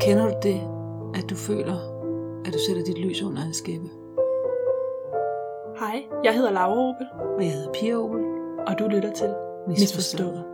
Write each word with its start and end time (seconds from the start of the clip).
Kender 0.00 0.24
du 0.30 0.38
det, 0.42 0.60
at 1.18 1.30
du 1.30 1.34
føler, 1.34 1.78
at 2.46 2.52
du 2.52 2.58
sætter 2.66 2.84
dit 2.84 2.98
lys 2.98 3.22
under 3.22 3.42
en 3.42 3.54
skæppe? 3.54 3.88
Hej, 5.78 6.06
jeg 6.24 6.34
hedder 6.34 6.50
Laura 6.50 6.88
Opel, 6.88 7.06
Og 7.36 7.44
jeg 7.44 7.52
hedder 7.52 7.72
Pia 7.72 7.94
Opel. 7.94 8.20
og 8.66 8.78
du 8.78 8.88
lytter 8.88 9.12
til 9.12 9.34
Misforstået. 9.68 10.44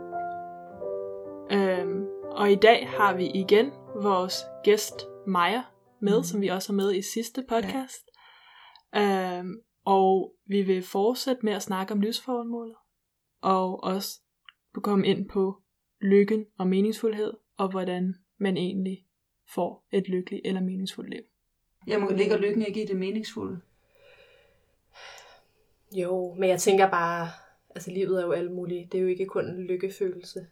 Øhm, 1.51 2.05
og 2.31 2.51
i 2.51 2.55
dag 2.55 2.89
har 2.89 3.13
vi 3.13 3.25
igen 3.27 3.71
vores 4.03 4.45
gæst 4.63 5.07
Maja 5.27 5.63
med, 6.01 6.17
mm. 6.17 6.23
som 6.23 6.41
vi 6.41 6.47
også 6.47 6.71
har 6.71 6.75
med 6.75 6.95
i 6.95 7.01
sidste 7.01 7.43
podcast. 7.49 8.09
Ja. 8.93 9.39
Øhm, 9.39 9.55
og 9.85 10.33
vi 10.47 10.61
vil 10.61 10.83
fortsætte 10.83 11.45
med 11.45 11.53
at 11.53 11.61
snakke 11.61 11.93
om 11.93 12.01
livsformålet, 12.01 12.75
og 13.41 13.83
også 13.83 14.22
komme 14.81 15.07
ind 15.07 15.29
på 15.29 15.61
lykken 16.01 16.45
og 16.57 16.67
meningsfuldhed, 16.67 17.33
og 17.57 17.71
hvordan 17.71 18.15
man 18.37 18.57
egentlig 18.57 19.05
får 19.53 19.87
et 19.91 20.09
lykkeligt 20.09 20.41
eller 20.45 20.61
meningsfuldt 20.61 21.09
liv. 21.09 21.21
Jamen, 21.87 22.17
ligger 22.17 22.37
lykken 22.37 22.61
ikke 22.61 22.83
i 22.83 22.87
det 22.87 22.97
meningsfulde? 22.97 23.61
Jo, 25.91 26.33
men 26.33 26.49
jeg 26.49 26.59
tænker 26.59 26.89
bare, 26.89 27.27
altså 27.69 27.91
livet 27.91 28.19
er 28.19 28.25
jo 28.25 28.31
alt 28.31 28.51
muligt. 28.51 28.91
Det 28.91 28.97
er 28.97 29.01
jo 29.01 29.07
ikke 29.07 29.25
kun 29.25 29.45
en 29.45 29.63
lykkefølelse. 29.63 30.47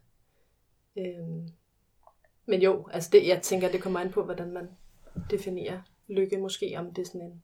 Øhm, 0.97 1.47
men 2.45 2.61
jo, 2.61 2.87
altså 2.91 3.09
det, 3.13 3.27
jeg 3.27 3.41
tænker, 3.41 3.71
det 3.71 3.81
kommer 3.81 3.99
an 3.99 4.11
på, 4.11 4.23
hvordan 4.23 4.51
man 4.51 4.69
definerer 5.31 5.81
lykke. 6.07 6.37
Måske 6.37 6.75
om 6.77 6.93
det 6.93 7.01
er 7.01 7.05
sådan 7.05 7.21
en... 7.21 7.43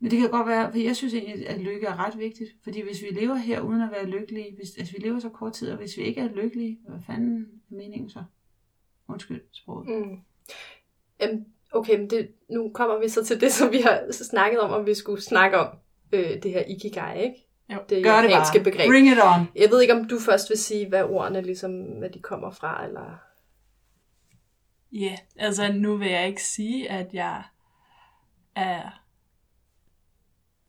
Men 0.00 0.10
det 0.10 0.18
kan 0.18 0.30
godt 0.30 0.48
være, 0.48 0.70
for 0.70 0.78
jeg 0.78 0.96
synes 0.96 1.14
egentlig, 1.14 1.48
at 1.48 1.60
lykke 1.60 1.86
er 1.86 2.06
ret 2.06 2.18
vigtigt. 2.18 2.50
Fordi 2.62 2.80
hvis 2.80 3.02
vi 3.02 3.20
lever 3.20 3.34
her 3.34 3.60
uden 3.60 3.82
at 3.82 3.90
være 3.90 4.06
lykkelige, 4.06 4.56
hvis 4.56 4.68
altså, 4.78 4.94
vi 4.96 5.02
lever 5.02 5.18
så 5.18 5.28
kort 5.28 5.52
tid, 5.52 5.70
og 5.70 5.76
hvis 5.76 5.96
vi 5.96 6.02
ikke 6.02 6.20
er 6.20 6.28
lykkelige, 6.34 6.78
hvad 6.88 6.98
fanden 7.06 7.46
er 7.70 7.74
meningen 7.74 8.10
så? 8.10 8.22
Undskyld 9.08 9.42
sproget. 9.52 9.88
Mm. 9.88 10.18
Øhm, 11.22 11.44
okay, 11.72 11.98
men 11.98 12.10
det, 12.10 12.28
nu 12.50 12.70
kommer 12.74 12.98
vi 13.00 13.08
så 13.08 13.24
til 13.24 13.40
det, 13.40 13.52
som 13.58 13.72
vi 13.72 13.78
har 13.78 14.12
snakket 14.12 14.60
om, 14.60 14.70
om 14.70 14.86
vi 14.86 14.94
skulle 14.94 15.22
snakke 15.22 15.58
om. 15.58 15.76
Øh, 16.12 16.42
det 16.42 16.50
her 16.50 16.62
ikigai, 16.68 17.22
ikke? 17.22 17.46
Jo, 17.72 17.78
det 17.88 18.04
Gør 18.04 18.20
det 18.22 18.30
japanske 18.30 18.58
bare. 18.58 18.64
begreb. 18.64 18.88
Bring 18.88 19.06
it 19.06 19.18
on. 19.18 19.48
Jeg 19.56 19.70
ved 19.70 19.82
ikke, 19.82 19.94
om 19.94 20.04
du 20.04 20.18
først 20.18 20.50
vil 20.50 20.58
sige, 20.58 20.88
hvad 20.88 21.04
ordene 21.04 21.42
ligesom, 21.42 21.72
hvad 21.82 22.10
de 22.10 22.20
kommer 22.20 22.50
fra, 22.50 22.84
eller... 22.84 23.18
Ja, 24.92 25.04
yeah, 25.04 25.18
altså 25.36 25.72
nu 25.72 25.96
vil 25.96 26.08
jeg 26.08 26.28
ikke 26.28 26.42
sige, 26.42 26.90
at 26.90 27.14
jeg 27.14 27.42
er 28.54 29.03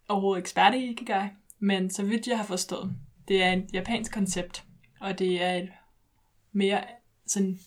overhovedet 0.07 0.41
ekspert 0.41 0.73
i 0.73 0.89
Ikigai, 0.89 1.27
men 1.59 1.89
så 1.89 2.05
vidt 2.05 2.27
jeg 2.27 2.37
har 2.37 2.45
forstået, 2.45 2.95
det 3.27 3.43
er 3.43 3.53
et 3.53 3.69
japansk 3.73 4.13
koncept, 4.13 4.65
og 4.99 5.19
det 5.19 5.43
er 5.43 5.53
et 5.53 5.69
mere 6.51 6.83
sådan 7.25 7.59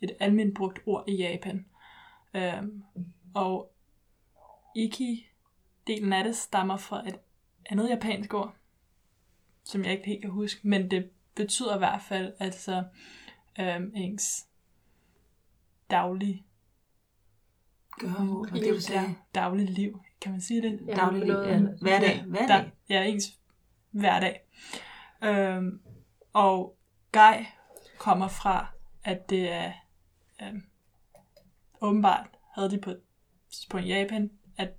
et 0.00 0.10
almindeligt 0.20 0.56
brugt 0.56 0.78
ord 0.86 1.04
i 1.08 1.16
Japan. 1.16 1.66
Øhm, 2.34 2.82
og 3.34 3.72
Iki-delen 4.76 6.12
af 6.12 6.24
det 6.24 6.36
stammer 6.36 6.76
fra 6.76 7.08
et 7.08 7.18
andet 7.70 7.88
japansk 7.88 8.34
ord, 8.34 8.54
som 9.64 9.84
jeg 9.84 9.92
ikke 9.92 10.06
helt 10.06 10.20
kan 10.22 10.30
huske, 10.30 10.68
men 10.68 10.90
det 10.90 11.10
betyder 11.34 11.74
i 11.74 11.78
hvert 11.78 12.02
fald 12.02 12.32
altså 12.38 12.84
øhm, 13.60 13.92
ens 13.94 14.46
daglige 15.90 16.44
Gøremål, 17.98 18.48
det 18.52 18.74
du 18.74 18.80
sagde. 18.80 19.00
ja, 19.00 19.14
daglige 19.34 19.72
liv, 19.72 20.00
kan 20.20 20.32
man 20.32 20.40
sige 20.40 20.62
det? 20.62 20.80
Ja, 20.86 20.94
Daglig 20.94 21.28
noget- 21.28 21.48
Ja, 21.48 21.58
hverdag. 21.80 22.16
Ja, 22.16 22.24
Hverdag. 22.24 22.48
Der, 22.48 22.64
ja, 22.88 23.04
ens 23.04 23.24
hverdag. 23.90 24.40
Øhm, 25.24 25.80
og 26.32 26.78
Guy 27.12 27.44
kommer 27.98 28.28
fra, 28.28 28.66
at 29.04 29.30
det 29.30 29.52
er 29.52 29.72
øhm, 30.42 30.62
åbenbart 31.80 32.26
havde 32.54 32.70
de 32.70 32.78
på, 32.80 32.94
på 33.70 33.78
Japan, 33.78 34.30
at 34.56 34.74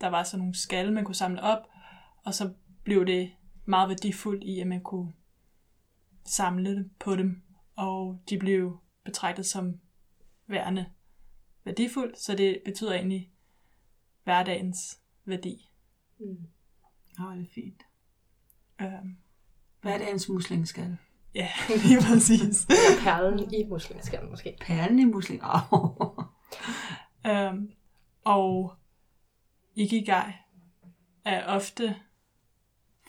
der 0.00 0.08
var 0.08 0.22
sådan 0.22 0.38
nogle 0.38 0.54
skalle, 0.54 0.92
man 0.92 1.04
kunne 1.04 1.14
samle 1.14 1.42
op, 1.42 1.68
og 2.24 2.34
så 2.34 2.52
blev 2.84 3.06
det 3.06 3.32
meget 3.64 3.88
værdifuldt 3.88 4.44
i, 4.44 4.60
at 4.60 4.66
man 4.66 4.80
kunne 4.80 5.12
samle 6.24 6.76
det 6.76 6.90
på 6.98 7.16
dem, 7.16 7.42
og 7.76 8.20
de 8.30 8.38
blev 8.38 8.78
betragtet 9.04 9.46
som 9.46 9.80
værende 10.46 10.86
værdifuldt, 11.64 12.18
så 12.18 12.36
det 12.36 12.62
betyder 12.64 12.92
egentlig 12.92 13.31
hverdagens 14.24 14.98
værdi. 15.24 15.70
Mm. 16.18 16.46
Oh, 17.20 17.36
det 17.36 17.42
er 17.42 17.50
fint. 17.54 17.82
Øhm, 18.80 19.16
Hverdagens 19.82 20.28
muslingskal. 20.28 20.96
ja, 21.34 21.48
lige 21.84 22.00
præcis. 22.00 22.66
Perlen 23.04 23.54
i 23.54 23.64
muslingskalen 23.68 24.30
måske. 24.30 24.56
Perlen 24.60 24.98
i 24.98 25.04
musling. 25.04 25.42
Oh. 25.44 26.24
øhm, 27.32 27.72
og 28.24 28.74
Ikigai 29.74 30.32
er 31.24 31.46
ofte 31.46 31.96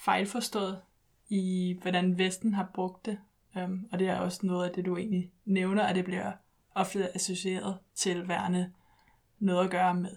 fejlforstået 0.05 0.81
i, 1.29 1.77
hvordan 1.81 2.17
Vesten 2.17 2.53
har 2.53 2.69
brugt 2.73 3.05
det. 3.05 3.19
Øhm, 3.57 3.89
og 3.91 3.99
det 3.99 4.07
er 4.07 4.17
også 4.17 4.45
noget 4.45 4.65
af 4.67 4.73
det, 4.75 4.85
du 4.85 4.97
egentlig 4.97 5.31
nævner, 5.45 5.83
at 5.83 5.95
det 5.95 6.05
bliver 6.05 6.31
ofte 6.75 7.15
associeret 7.15 7.77
til 7.95 8.27
værende 8.27 8.73
noget 9.39 9.65
at 9.65 9.71
gøre 9.71 9.93
med 9.95 10.11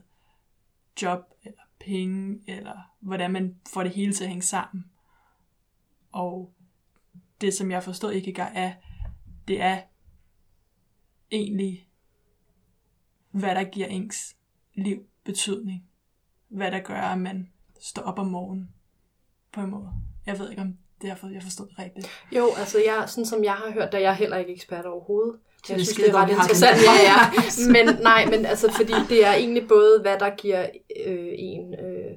job, 1.02 1.20
eller 1.42 1.62
penge, 1.80 2.40
eller 2.46 2.94
hvordan 3.00 3.30
man 3.30 3.56
får 3.72 3.82
det 3.82 3.92
hele 3.92 4.12
til 4.12 4.24
at 4.24 4.28
hænge 4.28 4.42
sammen. 4.42 4.84
Og 6.12 6.52
det, 7.40 7.54
som 7.54 7.70
jeg 7.70 7.82
forstår 7.82 8.10
ikke 8.10 8.32
gør, 8.32 8.42
er, 8.42 8.72
det 9.48 9.60
er 9.60 9.82
egentlig, 11.30 11.88
hvad 13.30 13.54
der 13.54 13.64
giver 13.64 13.86
ens 13.86 14.36
liv 14.74 15.06
betydning. 15.24 15.88
Hvad 16.48 16.70
der 16.70 16.80
gør, 16.80 17.00
at 17.00 17.18
man 17.18 17.50
står 17.80 18.02
op 18.02 18.18
om 18.18 18.26
morgenen 18.26 18.74
på 19.52 19.60
en 19.60 19.70
måde. 19.70 19.92
Jeg 20.26 20.38
ved 20.38 20.50
ikke, 20.50 20.62
om 20.62 20.78
det 21.02 21.08
jeg 21.08 21.42
forstod 21.42 21.68
det 21.68 21.78
rigtigt. 21.78 22.08
Jo, 22.32 22.48
altså 22.56 22.78
jeg, 22.86 23.08
sådan 23.08 23.26
som 23.26 23.44
jeg 23.44 23.54
har 23.54 23.72
hørt, 23.72 23.92
da 23.92 24.00
jeg 24.00 24.10
er 24.10 24.16
heller 24.16 24.36
ikke 24.36 24.52
ekspert 24.52 24.86
overhovedet. 24.86 25.40
Jeg 25.68 25.78
det 25.78 25.86
synes, 25.86 25.96
det 25.96 26.08
er 26.08 26.14
ret 26.14 26.30
interessant. 26.30 26.76
Ja, 26.82 26.94
ja. 27.10 27.18
Men 27.74 28.02
nej, 28.02 28.26
men 28.26 28.46
altså, 28.46 28.72
fordi 28.72 28.92
det 29.08 29.26
er 29.26 29.32
egentlig 29.32 29.68
både, 29.68 30.00
hvad 30.00 30.18
der 30.18 30.30
giver 30.36 30.66
øh, 31.06 31.28
en 31.38 31.74
øh, 31.74 32.12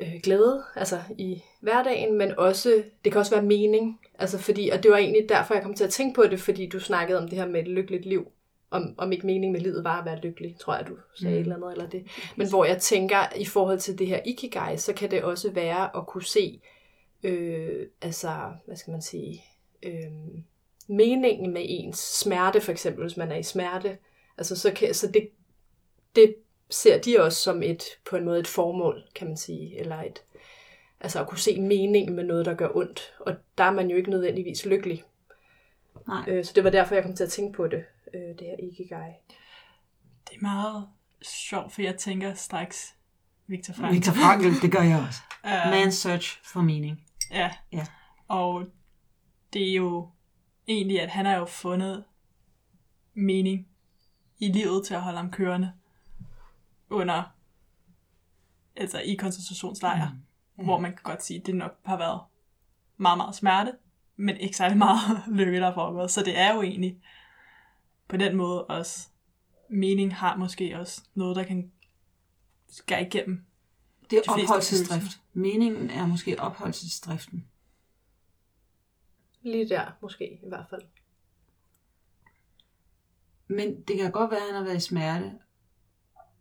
øh, 0.00 0.20
glæde, 0.22 0.62
altså 0.76 0.98
i 1.18 1.42
hverdagen, 1.60 2.18
men 2.18 2.38
også, 2.38 2.82
det 3.04 3.12
kan 3.12 3.18
også 3.18 3.34
være 3.34 3.44
mening. 3.44 4.00
Altså 4.18 4.38
fordi, 4.38 4.68
og 4.68 4.82
det 4.82 4.90
var 4.90 4.96
egentlig 4.96 5.28
derfor, 5.28 5.54
jeg 5.54 5.62
kom 5.62 5.74
til 5.74 5.84
at 5.84 5.90
tænke 5.90 6.14
på 6.14 6.22
det, 6.22 6.40
fordi 6.40 6.68
du 6.68 6.80
snakkede 6.80 7.18
om 7.18 7.28
det 7.28 7.38
her 7.38 7.46
med 7.46 7.60
et 7.60 7.68
lykkeligt 7.68 8.06
liv. 8.06 8.28
Om, 8.72 8.94
om 8.98 9.12
ikke 9.12 9.26
mening 9.26 9.52
med 9.52 9.60
livet 9.60 9.84
var 9.84 9.98
at 9.98 10.04
være 10.04 10.20
lykkelig, 10.20 10.56
tror 10.60 10.74
jeg, 10.76 10.86
du 10.88 10.96
sagde 11.14 11.34
mm. 11.34 11.40
et 11.40 11.40
eller 11.40 11.56
andet, 11.56 11.72
eller 11.72 11.88
det. 11.88 12.06
Men 12.36 12.48
hvor 12.48 12.64
jeg 12.64 12.78
tænker, 12.78 13.18
i 13.36 13.44
forhold 13.44 13.78
til 13.78 13.98
det 13.98 14.06
her 14.06 14.20
ikigai, 14.24 14.76
så 14.76 14.92
kan 14.92 15.10
det 15.10 15.22
også 15.22 15.50
være 15.50 15.96
at 15.96 16.06
kunne 16.06 16.24
se, 16.24 16.60
øh, 17.22 17.86
altså, 18.02 18.30
hvad 18.66 18.76
skal 18.76 18.90
man 18.90 19.02
sige, 19.02 19.44
øh, 19.82 20.10
meningen 20.90 21.52
med 21.52 21.62
ens 21.64 21.98
smerte, 21.98 22.60
for 22.60 22.72
eksempel, 22.72 23.04
hvis 23.04 23.16
man 23.16 23.32
er 23.32 23.36
i 23.36 23.42
smerte. 23.42 23.98
Altså, 24.38 24.56
så, 24.56 24.72
kan, 24.72 24.94
så 24.94 25.06
det, 25.06 25.28
det 26.16 26.34
ser 26.70 27.00
de 27.00 27.20
også 27.20 27.38
som 27.38 27.62
et, 27.62 27.82
på 28.10 28.16
en 28.16 28.24
måde 28.24 28.40
et 28.40 28.46
formål, 28.46 29.04
kan 29.14 29.26
man 29.26 29.36
sige, 29.36 29.78
eller 29.78 30.02
et, 30.02 30.22
altså 31.00 31.20
at 31.20 31.28
kunne 31.28 31.38
se 31.38 31.60
meningen 31.60 32.16
med 32.16 32.24
noget, 32.24 32.46
der 32.46 32.54
gør 32.54 32.68
ondt. 32.74 33.14
Og 33.20 33.34
der 33.58 33.64
er 33.64 33.72
man 33.72 33.90
jo 33.90 33.96
ikke 33.96 34.10
nødvendigvis 34.10 34.66
lykkelig. 34.66 35.04
Nej. 36.06 36.24
Øh, 36.28 36.44
så 36.44 36.52
det 36.54 36.64
var 36.64 36.70
derfor, 36.70 36.94
jeg 36.94 37.04
kom 37.04 37.16
til 37.16 37.24
at 37.24 37.30
tænke 37.30 37.56
på 37.56 37.66
det, 37.66 37.84
øh, 38.14 38.20
det 38.20 38.46
her 38.46 38.56
ikigai. 38.58 39.10
Det 40.30 40.36
er 40.36 40.42
meget 40.42 40.88
sjovt, 41.22 41.72
for 41.72 41.82
jeg 41.82 41.96
tænker 41.96 42.34
straks 42.34 42.94
Victor 43.46 43.74
Frank. 43.74 43.94
Victor 43.94 44.12
Frankl, 44.12 44.62
det 44.62 44.72
gør 44.72 44.82
jeg 44.82 45.04
også. 45.08 45.20
Man's 45.74 45.90
search 45.90 46.40
for 46.44 46.60
meaning. 46.60 47.04
Ja. 47.30 47.50
Ja. 47.72 47.86
Og 48.28 48.64
det 49.52 49.70
er 49.70 49.74
jo 49.74 50.08
egentlig, 50.70 51.00
at 51.00 51.10
han 51.10 51.26
har 51.26 51.36
jo 51.36 51.44
fundet 51.44 52.04
mening 53.14 53.68
i 54.38 54.48
livet 54.48 54.86
til 54.86 54.94
at 54.94 55.02
holde 55.02 55.18
ham 55.18 55.30
kørende 55.30 55.72
under, 56.90 57.22
altså 58.76 58.98
i 58.98 59.14
koncentrationslejre, 59.14 60.10
mm. 60.10 60.20
Ja. 60.58 60.64
hvor 60.64 60.78
man 60.78 60.90
kan 60.90 61.00
godt 61.02 61.24
sige, 61.24 61.40
at 61.40 61.46
det 61.46 61.54
nok 61.54 61.78
har 61.84 61.96
været 61.96 62.20
meget, 62.96 63.16
meget 63.16 63.34
smerte, 63.34 63.72
men 64.16 64.36
ikke 64.36 64.56
særlig 64.56 64.78
meget 64.78 65.22
lykke, 65.38 65.60
der 65.60 65.66
er 65.66 65.74
foregået. 65.74 66.10
Så 66.10 66.22
det 66.22 66.38
er 66.38 66.54
jo 66.54 66.62
egentlig 66.62 67.00
på 68.08 68.16
den 68.16 68.36
måde 68.36 68.64
også, 68.64 69.08
mening 69.68 70.16
har 70.16 70.36
måske 70.36 70.78
også 70.78 71.02
noget, 71.14 71.36
der 71.36 71.44
kan 71.44 71.72
skære 72.68 73.02
igennem. 73.02 73.44
Det 74.10 74.18
er 74.18 74.22
De 74.22 74.42
opholdelsesdrift. 74.42 75.20
Meningen 75.32 75.90
er 75.90 76.06
måske 76.06 76.40
opholdelsesdriften. 76.40 77.44
Lige 79.42 79.68
der, 79.68 79.90
måske 80.02 80.40
i 80.42 80.48
hvert 80.48 80.66
fald. 80.70 80.82
Men 83.48 83.82
det 83.82 83.96
kan 83.96 84.12
godt 84.12 84.30
være, 84.30 84.40
at 84.40 84.46
han 84.46 84.54
har 84.54 84.64
været 84.64 84.76
i 84.76 84.80
smerte. 84.80 85.32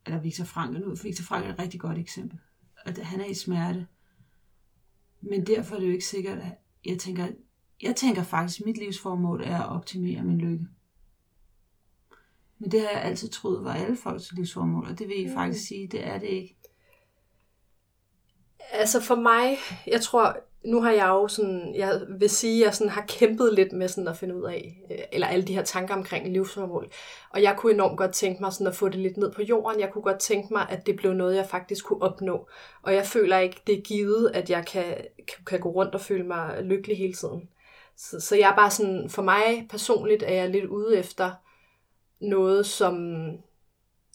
Eller 0.06 0.20
Victor 0.20 0.44
Frankl. 0.46 0.80
Nu, 0.80 0.96
Victor 1.04 1.24
Frankl 1.24 1.50
er 1.50 1.54
et 1.54 1.60
rigtig 1.60 1.80
godt 1.80 1.98
eksempel. 1.98 2.40
At 2.86 2.98
han 2.98 3.22
er 3.22 3.26
i 3.26 3.34
smerte. 3.34 3.88
Men 5.22 5.46
derfor 5.48 5.76
er 5.76 5.80
det 5.80 5.88
jo 5.88 5.92
ikke 5.94 6.06
sikkert, 6.06 6.38
at 6.38 6.52
jeg 6.86 7.00
tænker, 7.00 7.28
jeg 7.82 7.96
tænker 7.96 8.24
faktisk, 8.24 8.60
at 8.60 8.66
mit 8.66 8.78
livsformål 8.78 9.44
er 9.44 9.62
at 9.62 9.70
optimere 9.70 10.24
min 10.24 10.38
lykke. 10.38 10.68
Men 12.58 12.72
det 12.72 12.82
har 12.82 12.90
jeg 12.90 13.02
altid 13.02 13.30
troet 13.30 13.64
var 13.64 13.74
alle 13.74 13.98
folks 13.98 14.32
livsformål, 14.32 14.88
og 14.88 15.00
det 15.00 15.08
vil 15.08 15.18
jeg 15.22 15.30
Mm. 15.30 15.34
faktisk 15.34 15.68
sige, 15.68 15.88
det 15.88 16.08
er 16.08 16.18
det 16.20 16.28
ikke. 16.28 16.58
Altså 18.72 19.02
for 19.02 19.16
mig, 19.16 19.58
jeg 19.88 20.02
tror, 20.02 20.38
nu 20.66 20.82
har 20.82 20.92
jeg 20.92 21.08
jo 21.08 21.28
sådan, 21.28 21.76
jeg 21.76 22.02
vil 22.20 22.30
sige, 22.30 22.66
jeg 22.66 22.76
sådan 22.76 22.90
har 22.92 23.06
kæmpet 23.08 23.54
lidt 23.54 23.72
med 23.74 23.88
sådan 23.88 24.08
at 24.08 24.18
finde 24.18 24.36
ud 24.36 24.44
af, 24.44 24.78
øh, 24.92 24.98
eller 25.12 25.28
alle 25.28 25.46
de 25.46 25.54
her 25.54 25.64
tanker 25.64 25.94
omkring 25.96 26.34
livsformål. 26.34 26.92
Og 27.30 27.42
jeg 27.42 27.56
kunne 27.58 27.74
enormt 27.74 27.98
godt 27.98 28.14
tænke 28.14 28.42
mig 28.44 28.54
sådan 28.54 28.68
at 28.68 28.76
få 28.76 28.90
det 28.90 28.96
lidt 29.00 29.18
ned 29.18 29.32
på 29.32 29.42
jorden. 29.42 29.80
Jeg 29.80 29.90
kunne 29.92 30.02
godt 30.02 30.20
tænke 30.20 30.54
mig, 30.54 30.68
at 30.70 30.86
det 30.86 30.96
blev 30.96 31.14
noget, 31.14 31.36
jeg 31.36 31.46
faktisk 31.46 31.86
kunne 31.86 32.02
opnå. 32.02 32.48
Og 32.82 32.94
jeg 32.94 33.06
føler 33.06 33.38
ikke, 33.40 33.62
det 33.68 33.78
er 33.78 33.82
givet, 33.82 34.32
at 34.34 34.50
jeg 34.50 34.66
kan, 34.66 34.84
kan- 35.28 35.46
kan 35.46 35.60
gå 35.60 35.70
rundt 35.70 35.96
og 35.96 36.02
føle 36.02 36.24
mig 36.24 36.64
lykkelig 36.64 36.98
hele 36.98 37.14
tiden. 37.14 37.50
Så, 37.98 38.20
så 38.20 38.36
jeg 38.36 38.52
er 38.52 38.56
bare 38.56 38.72
sådan, 38.72 39.10
for 39.10 39.22
mig 39.22 39.68
personligt 39.70 40.24
er 40.24 40.34
jeg 40.34 40.50
lidt 40.50 40.66
ude 40.66 40.98
efter 40.98 41.32
noget, 42.22 42.66
som, 42.66 43.26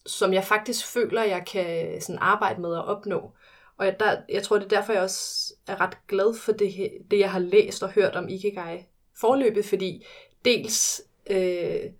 som 0.06 0.32
jeg 0.32 0.44
faktisk 0.44 0.87
føler, 0.87 1.23
jeg 1.23 1.44
kan 1.52 2.00
sådan 2.00 2.19
arbejde 2.19 2.61
med 2.61 2.75
at 2.75 2.85
opnå. 2.85 3.31
Og 3.79 3.87
jeg, 3.87 4.00
der, 4.00 4.17
jeg 4.29 4.43
tror, 4.43 4.59
det 4.59 4.65
er 4.65 4.76
derfor, 4.76 4.93
jeg 4.93 5.03
også 5.03 5.55
er 5.69 5.81
ret 5.81 5.99
glad 6.09 6.35
for 6.35 6.53
det, 6.53 6.91
det 7.11 7.19
jeg 7.19 7.31
har 7.31 7.38
læst 7.38 7.82
og 7.82 7.91
hørt 7.91 8.17
om 8.17 8.29
Ikigai 8.29 8.87
forløbet, 9.17 9.65
fordi 9.65 10.06
dels 10.44 11.03
øh, 11.31 11.91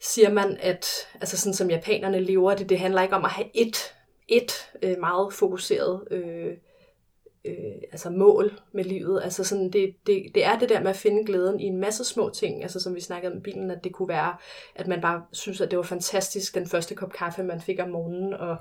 siger 0.00 0.32
man, 0.32 0.56
at 0.60 0.86
altså 1.14 1.36
sådan 1.36 1.54
som 1.54 1.70
japanerne 1.70 2.20
lever 2.20 2.54
det, 2.54 2.68
det 2.68 2.78
handler 2.78 3.02
ikke 3.02 3.16
om 3.16 3.24
at 3.24 3.30
have 3.30 3.48
et, 3.54 3.94
et 4.28 4.52
øh, 4.82 4.98
meget 5.00 5.32
fokuseret 5.32 6.08
øh, 6.10 6.52
øh, 7.44 7.76
altså 7.92 8.10
mål 8.10 8.60
med 8.72 8.84
livet. 8.84 9.20
Altså 9.22 9.44
sådan, 9.44 9.70
det, 9.70 9.94
det, 10.06 10.26
det 10.34 10.44
er 10.44 10.58
det 10.58 10.68
der 10.68 10.80
med 10.80 10.90
at 10.90 10.96
finde 10.96 11.24
glæden 11.24 11.60
i 11.60 11.64
en 11.64 11.80
masse 11.80 12.04
små 12.04 12.30
ting, 12.30 12.62
altså 12.62 12.80
som 12.80 12.94
vi 12.94 13.00
snakkede 13.00 13.32
om 13.32 13.42
bilen, 13.42 13.70
at 13.70 13.84
det 13.84 13.92
kunne 13.92 14.08
være, 14.08 14.36
at 14.74 14.86
man 14.86 15.00
bare 15.00 15.22
synes, 15.32 15.60
at 15.60 15.70
det 15.70 15.76
var 15.76 15.82
fantastisk, 15.82 16.54
den 16.54 16.66
første 16.66 16.94
kop 16.94 17.12
kaffe, 17.12 17.42
man 17.42 17.60
fik 17.60 17.80
om 17.82 17.88
morgenen, 17.88 18.34
og 18.34 18.56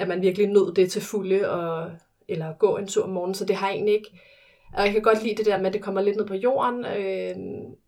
at 0.00 0.08
man 0.08 0.22
virkelig 0.22 0.46
nød 0.46 0.74
det 0.74 0.90
til 0.90 1.02
fulde, 1.02 1.50
og, 1.50 1.90
eller 2.28 2.52
gå 2.58 2.76
en 2.76 2.86
tur 2.86 3.04
om 3.04 3.10
morgenen, 3.10 3.34
så 3.34 3.44
det 3.44 3.56
har 3.56 3.68
jeg 3.68 3.74
egentlig 3.74 3.94
ikke. 3.94 4.20
Og 4.72 4.84
jeg 4.84 4.92
kan 4.92 5.02
godt 5.02 5.22
lide 5.22 5.34
det 5.34 5.46
der 5.46 5.58
med, 5.58 5.66
at 5.66 5.72
det 5.72 5.82
kommer 5.82 6.00
lidt 6.00 6.16
ned 6.16 6.26
på 6.26 6.34
jorden. 6.34 6.84
Øh, 6.84 7.36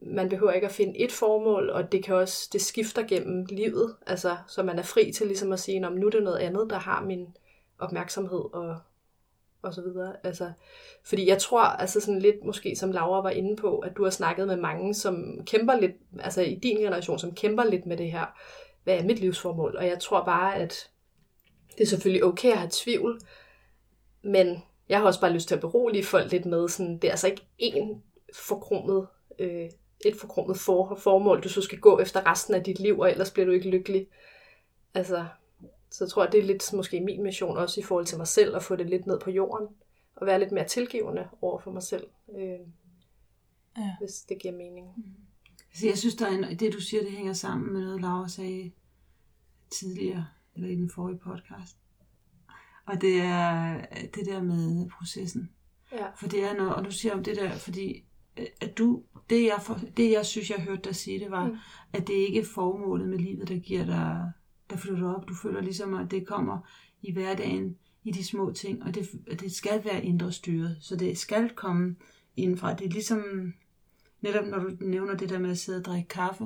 man 0.01 0.29
behøver 0.29 0.53
ikke 0.53 0.67
at 0.67 0.73
finde 0.73 0.99
et 0.99 1.13
formål, 1.13 1.71
og 1.71 1.93
det 1.93 2.05
kan 2.05 2.15
også, 2.15 2.49
det 2.53 2.61
skifter 2.61 3.03
gennem 3.03 3.47
livet, 3.51 3.97
altså, 4.07 4.37
så 4.49 4.63
man 4.63 4.79
er 4.79 4.83
fri 4.83 5.13
til 5.13 5.27
ligesom 5.27 5.53
at 5.53 5.61
sige, 5.61 5.87
om 5.87 5.93
nu 5.93 6.07
er 6.07 6.11
det 6.11 6.23
noget 6.23 6.39
andet, 6.39 6.71
der 6.71 6.79
har 6.79 7.05
min 7.05 7.27
opmærksomhed 7.79 8.55
og, 8.55 8.77
og 9.63 9.75
så 9.75 9.81
videre. 9.81 10.17
Altså, 10.25 10.53
fordi 11.05 11.29
jeg 11.29 11.39
tror, 11.39 11.61
altså 11.61 12.01
sådan 12.01 12.19
lidt 12.19 12.45
måske 12.45 12.77
som 12.77 12.93
Laura 12.93 13.23
var 13.23 13.31
inde 13.31 13.57
på, 13.57 13.79
at 13.79 13.97
du 13.97 14.05
har 14.05 14.11
snakket 14.11 14.47
med 14.47 14.57
mange, 14.57 14.95
som 14.95 15.45
kæmper 15.47 15.81
lidt, 15.81 15.93
altså 16.21 16.43
i 16.43 16.55
din 16.55 16.79
generation, 16.79 17.19
som 17.19 17.35
kæmper 17.35 17.65
lidt 17.65 17.87
med 17.87 17.97
det 17.97 18.13
her, 18.13 18.27
hvad 18.85 18.99
er 18.99 19.05
mit 19.05 19.21
livsformål? 19.21 19.77
Og 19.77 19.87
jeg 19.87 19.99
tror 19.99 20.25
bare, 20.25 20.57
at 20.57 20.89
det 21.79 21.85
er 21.85 21.89
selvfølgelig 21.89 22.25
okay 22.25 22.51
at 22.51 22.59
have 22.59 22.71
tvivl, 22.73 23.21
men 24.23 24.63
jeg 24.89 24.99
har 24.99 25.07
også 25.07 25.21
bare 25.21 25.33
lyst 25.33 25.49
til 25.49 25.55
at 25.55 25.61
berolige 25.61 26.05
folk 26.05 26.33
lidt 26.33 26.47
med, 26.47 26.69
sådan, 26.69 26.99
det 26.99 27.05
er 27.05 27.11
altså 27.11 27.27
ikke 27.27 27.43
én 27.63 27.97
forkromet, 28.35 29.07
øh, 29.39 29.71
et 30.07 30.17
forkromet 30.17 30.59
for, 30.59 30.95
formål, 30.95 31.43
du 31.43 31.49
så 31.49 31.63
skal 31.63 31.79
gå 31.79 31.99
efter 31.99 32.31
resten 32.31 32.55
af 32.55 32.65
dit 32.65 32.79
liv, 32.81 32.99
og 32.99 33.11
ellers 33.11 33.31
bliver 33.31 33.47
du 33.47 33.53
ikke 33.53 33.71
lykkelig. 33.71 34.07
Altså, 34.95 35.27
så 35.91 36.05
jeg 36.05 36.11
tror, 36.11 36.27
det 36.27 36.41
er 36.41 36.45
lidt 36.45 36.73
måske 36.73 37.01
min 37.01 37.23
mission 37.23 37.57
også 37.57 37.81
i 37.81 37.83
forhold 37.83 38.07
til 38.07 38.19
mig 38.19 38.27
selv, 38.27 38.57
at 38.57 38.63
få 38.63 38.77
det 38.77 38.91
lidt 38.91 39.07
ned 39.07 39.21
på 39.21 39.31
jorden, 39.31 39.69
og 40.17 40.27
være 40.27 40.39
lidt 40.39 40.53
mere 40.53 40.69
tilgivende 40.69 41.29
over 41.43 41.59
for 41.59 41.71
mig 41.71 41.83
selv, 41.83 42.07
øh, 42.39 42.59
Ja. 43.79 43.97
hvis 44.01 44.21
det 44.29 44.39
giver 44.43 44.55
mening. 44.55 44.87
Altså, 45.71 45.87
jeg 45.87 45.99
synes, 45.99 46.15
der 46.15 46.27
er 46.27 46.31
en, 46.31 46.59
det 46.59 46.73
du 46.73 46.81
siger, 46.81 47.03
det 47.03 47.13
hænger 47.13 47.33
sammen 47.33 47.73
med 47.73 47.81
noget, 47.81 48.01
Laura 48.01 48.29
sagde 48.29 48.73
tidligere, 49.71 50.27
eller 50.55 50.69
i 50.69 50.75
den 50.75 50.91
forrige 50.91 51.19
podcast. 51.19 51.77
Og 52.87 53.01
det 53.01 53.21
er 53.21 53.81
det 54.15 54.27
der 54.27 54.43
med 54.43 54.89
processen. 54.99 55.51
Ja. 55.93 56.07
For 56.17 56.29
det 56.29 56.45
er 56.45 56.55
noget, 56.55 56.75
og 56.75 56.85
du 56.85 56.91
siger 56.91 57.15
om 57.15 57.25
det 57.25 57.37
der, 57.37 57.51
fordi 57.51 58.05
øh, 58.37 58.47
at 58.61 58.79
du, 58.79 59.03
det 59.31 59.43
jeg, 59.45 59.59
for, 59.63 59.81
det 59.97 60.11
jeg 60.11 60.27
synes, 60.27 60.51
jeg 60.51 60.61
hørte 60.61 60.83
dig 60.85 60.97
sige, 60.97 61.21
det 61.21 61.31
var, 61.31 61.45
Mm. 61.47 61.51
mm. 61.53 61.59
at 61.93 62.07
det 62.07 62.15
ikke 62.15 62.41
er 62.41 62.45
formålet 62.45 63.09
med 63.09 63.19
livet, 63.19 63.49
der 63.49 63.59
giver 63.59 63.85
dig, 63.85 64.33
der 64.71 64.77
flytter 64.77 65.15
op. 65.15 65.29
Du 65.29 65.35
føler 65.35 65.61
ligesom, 65.61 65.95
at 65.95 66.11
det 66.11 66.27
kommer 66.27 66.59
i 67.03 67.13
hverdagen, 67.13 67.77
i 68.05 68.11
de 68.11 68.25
små 68.25 68.53
ting, 68.53 68.83
og 68.83 68.95
det, 68.95 69.09
det 69.41 69.53
skal 69.53 69.85
være 69.85 70.05
indre 70.05 70.33
styret, 70.33 70.77
så 70.81 70.97
det 70.97 71.19
skal 71.19 71.51
komme 71.51 71.97
indenfra. 72.37 72.75
Det 72.75 72.87
er 72.87 72.91
ligesom, 72.91 73.53
netop 74.21 74.47
når 74.47 74.59
du 74.59 74.71
nævner 74.81 75.15
det 75.17 75.29
der 75.29 75.39
med 75.39 75.51
at 75.51 75.59
sidde 75.59 75.79
og 75.79 75.85
drikke 75.85 76.09
kaffe, 76.09 76.45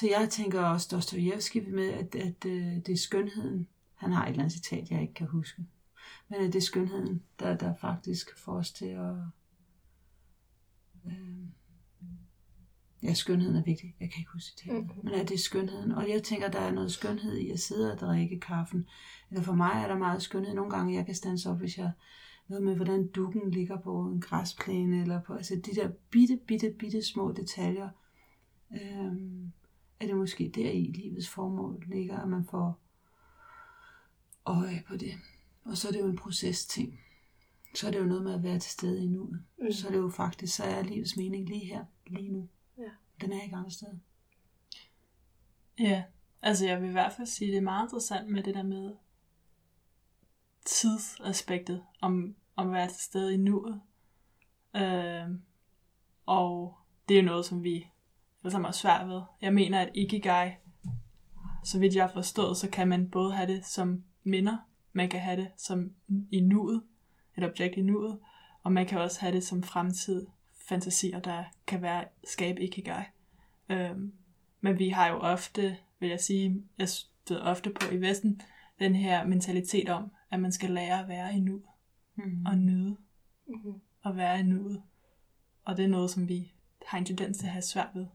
så 0.00 0.06
jeg 0.06 0.28
tænker 0.30 0.62
også 0.62 0.88
Dostojevski 0.90 1.60
med, 1.60 1.88
at, 1.88 2.14
at 2.14 2.44
øh, 2.46 2.76
det 2.86 2.88
er 2.88 2.96
skønheden. 2.96 3.68
Han 3.94 4.12
har 4.12 4.24
et 4.24 4.28
eller 4.28 4.42
andet 4.42 4.52
citat, 4.52 4.90
jeg 4.90 5.02
ikke 5.02 5.14
kan 5.14 5.26
huske. 5.26 5.66
Men 6.28 6.40
at 6.40 6.52
det 6.52 6.58
er 6.58 6.62
skønheden, 6.62 7.22
der, 7.38 7.56
der 7.56 7.74
faktisk 7.74 8.38
får 8.38 8.52
os 8.52 8.72
til 8.72 8.86
at... 8.86 9.14
Øh, 11.06 11.46
ja, 13.02 13.14
skønheden 13.14 13.56
er 13.56 13.62
vigtig. 13.62 13.94
Jeg 14.00 14.10
kan 14.10 14.18
ikke 14.18 14.32
huske. 14.32 14.72
Mhm. 14.72 14.76
Mm-hmm. 14.76 15.04
Men 15.04 15.14
at 15.14 15.28
det 15.28 15.34
er 15.34 15.38
skønheden. 15.38 15.92
Og 15.92 16.08
jeg 16.08 16.22
tænker, 16.22 16.48
der 16.48 16.60
er 16.60 16.72
noget 16.72 16.92
skønhed 16.92 17.36
i 17.36 17.50
at 17.50 17.60
sidde 17.60 17.92
og 17.92 17.98
drikke 17.98 18.40
kaffen. 18.40 18.86
Eller 19.30 19.42
for 19.42 19.54
mig 19.54 19.72
er 19.74 19.88
der 19.88 19.98
meget 19.98 20.22
skønhed. 20.22 20.54
Nogle 20.54 20.70
gange, 20.70 20.94
jeg 20.94 21.06
kan 21.06 21.14
stands 21.14 21.46
op, 21.46 21.58
hvis 21.58 21.78
jeg 21.78 21.90
noget 22.48 22.64
med, 22.64 22.76
hvordan 22.76 23.06
dukken 23.06 23.50
ligger 23.50 23.80
på 23.80 24.00
en 24.00 24.20
græsplæne, 24.20 25.02
eller 25.02 25.20
på, 25.20 25.34
altså 25.34 25.54
de 25.54 25.74
der 25.74 25.88
bitte, 26.10 26.40
bitte, 26.46 26.74
bitte 26.78 27.02
små 27.02 27.32
detaljer, 27.32 27.88
øhm, 28.72 29.52
er 30.00 30.06
det 30.06 30.16
måske 30.16 30.52
der 30.54 30.70
i 30.70 30.82
livets 30.82 31.28
formål 31.28 31.84
ligger, 31.86 32.18
at 32.20 32.28
man 32.28 32.44
får 32.44 32.80
øje 34.44 34.84
på 34.88 34.96
det. 34.96 35.12
Og 35.64 35.76
så 35.76 35.88
er 35.88 35.92
det 35.92 36.00
jo 36.00 36.06
en 36.06 36.16
proces-ting. 36.16 37.00
Så 37.74 37.86
er 37.86 37.90
det 37.90 37.98
jo 37.98 38.04
noget 38.04 38.24
med 38.24 38.34
at 38.34 38.42
være 38.42 38.58
til 38.58 38.70
stede 38.70 39.04
i 39.04 39.06
nuet. 39.06 39.44
Mm. 39.58 39.72
Så 39.72 39.86
er 39.86 39.92
det 39.92 39.98
jo 39.98 40.10
faktisk, 40.10 40.56
så 40.56 40.64
er 40.64 40.82
livets 40.82 41.16
mening 41.16 41.48
lige 41.48 41.66
her, 41.66 41.84
lige 42.06 42.32
nu. 42.32 42.48
Ja. 42.78 42.90
Den 43.20 43.32
er 43.32 43.42
ikke 43.42 43.56
andre 43.56 43.70
steder. 43.70 43.96
Ja, 45.78 46.04
altså 46.42 46.66
jeg 46.66 46.80
vil 46.80 46.88
i 46.88 46.92
hvert 46.92 47.12
fald 47.12 47.26
sige, 47.26 47.48
at 47.48 47.52
det 47.52 47.58
er 47.58 47.62
meget 47.62 47.84
interessant 47.84 48.28
med 48.28 48.42
det 48.42 48.54
der 48.54 48.62
med 48.62 48.94
tidsaspektet, 50.66 51.84
om, 52.00 52.36
om 52.56 52.66
at 52.66 52.72
være 52.72 52.88
til 52.88 53.00
stede 53.00 53.34
i 53.34 53.36
nuet. 53.36 53.80
Øh, 54.76 55.28
og 56.26 56.74
det 57.08 57.16
er 57.16 57.20
jo 57.20 57.26
noget, 57.26 57.46
som 57.46 57.64
vi 57.64 57.86
alle 58.46 58.52
sammen 58.52 58.64
har 58.66 58.72
svært 58.72 59.08
ved. 59.08 59.22
Jeg 59.40 59.54
mener, 59.54 59.80
at 59.80 59.88
Ikigai, 59.94 60.50
så 61.64 61.78
vidt 61.78 61.94
jeg 61.94 62.04
har 62.04 62.12
forstået, 62.12 62.56
så 62.56 62.70
kan 62.70 62.88
man 62.88 63.10
både 63.10 63.32
have 63.32 63.52
det 63.52 63.64
som 63.66 64.04
minder, 64.24 64.56
man 64.92 65.08
kan 65.08 65.20
have 65.20 65.36
det 65.40 65.48
som 65.56 65.90
i 66.30 66.40
nuet, 66.40 66.82
et 67.38 67.44
objekt 67.44 67.76
i 67.76 67.82
nuet, 67.82 68.18
og 68.62 68.72
man 68.72 68.86
kan 68.86 68.98
også 69.00 69.20
have 69.20 69.32
det 69.34 69.44
som 69.44 69.62
fremtid 69.62 70.26
fantasier, 70.68 71.20
der 71.20 71.44
kan 71.66 71.82
være 71.82 72.04
skabe 72.28 72.60
Ikigai. 72.60 73.02
Øhm, 73.68 74.12
men 74.60 74.78
vi 74.78 74.88
har 74.88 75.08
jo 75.08 75.18
ofte, 75.18 75.76
vil 76.00 76.08
jeg 76.08 76.20
sige, 76.20 76.62
jeg 76.78 76.88
støder 76.88 77.42
ofte 77.42 77.70
på 77.70 77.94
i 77.94 78.00
Vesten, 78.00 78.40
den 78.78 78.94
her 78.94 79.26
mentalitet 79.26 79.88
om, 79.88 80.10
at 80.30 80.40
man 80.40 80.52
skal 80.52 80.70
lære 80.70 81.00
at 81.02 81.08
være 81.08 81.36
i 81.36 81.40
nuet 81.40 81.62
Mm. 82.18 82.46
og 82.46 82.58
nyde 82.58 82.96
Mm-hmm. 83.46 83.80
at 84.04 84.16
være 84.16 84.40
i 84.40 84.42
nuet. 84.42 84.82
Og 85.64 85.76
det 85.76 85.84
er 85.84 85.88
noget, 85.88 86.10
som 86.10 86.28
vi 86.28 86.52
har 86.86 86.98
en 86.98 87.04
tendens 87.04 87.38
til 87.38 87.46
at 87.46 87.52
have 87.52 87.62
svært 87.62 87.88
ved. 87.94 88.06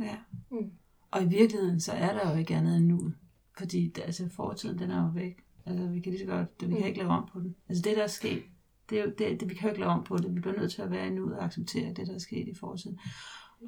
Ja. 0.00 0.16
Mm. 0.50 0.70
Og 1.10 1.22
i 1.22 1.26
virkeligheden, 1.26 1.80
så 1.80 1.92
er 1.92 2.12
der 2.12 2.30
jo 2.32 2.38
ikke 2.38 2.54
andet 2.54 2.76
end 2.76 2.86
nuet. 2.86 3.14
Fordi 3.58 3.92
altså, 4.04 4.28
fortiden, 4.28 4.78
den 4.78 4.90
er 4.90 5.02
jo 5.02 5.10
væk. 5.14 5.44
Altså, 5.66 5.86
vi 5.86 6.00
kan 6.00 6.12
lige 6.12 6.26
så 6.26 6.32
godt, 6.32 6.48
vi 6.60 6.66
kan 6.66 6.78
Mm. 6.80 6.86
ikke 6.86 6.98
lave 6.98 7.10
om 7.10 7.28
på 7.32 7.40
den. 7.40 7.56
Altså, 7.68 7.82
det 7.82 7.96
der 7.96 8.02
er 8.02 8.06
sket, 8.06 8.42
det 8.90 8.98
er 8.98 9.04
jo, 9.04 9.12
det, 9.18 9.40
det, 9.40 9.48
vi 9.48 9.54
kan 9.54 9.62
jo 9.62 9.68
ikke 9.68 9.80
lave 9.80 9.92
om 9.92 10.04
på 10.04 10.16
det. 10.16 10.34
Vi 10.34 10.40
bliver 10.40 10.56
nødt 10.60 10.72
til 10.72 10.82
at 10.82 10.90
være 10.90 11.06
i 11.06 11.10
nuet 11.10 11.36
og 11.36 11.44
acceptere 11.44 11.92
det, 11.94 12.06
der 12.06 12.14
er 12.14 12.18
sket 12.18 12.48
i 12.48 12.54
fortiden. 12.54 12.98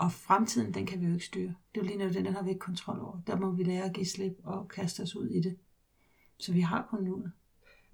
Og 0.00 0.12
fremtiden, 0.12 0.75
den 0.75 0.87
kan 0.87 1.00
vi 1.00 1.06
jo 1.06 1.12
ikke 1.12 1.26
styre. 1.26 1.54
Det 1.75 1.80
er 1.80 1.84
jo 1.84 1.87
lige 1.87 1.99
netop 1.99 2.14
den, 2.14 2.25
den 2.25 2.34
har 2.34 2.42
vi 2.42 2.49
ikke 2.49 2.58
kontrol 2.60 3.00
over. 3.00 3.20
Der 3.26 3.37
må 3.37 3.50
vi 3.50 3.62
lære 3.62 3.84
at 3.84 3.92
give 3.92 4.06
slip 4.06 4.32
og 4.44 4.68
kaste 4.68 5.00
os 5.00 5.16
ud 5.16 5.28
i 5.28 5.40
det. 5.40 5.56
Så 6.38 6.52
vi 6.52 6.60
har 6.60 6.87
kun 6.90 7.04
nuet. 7.04 7.32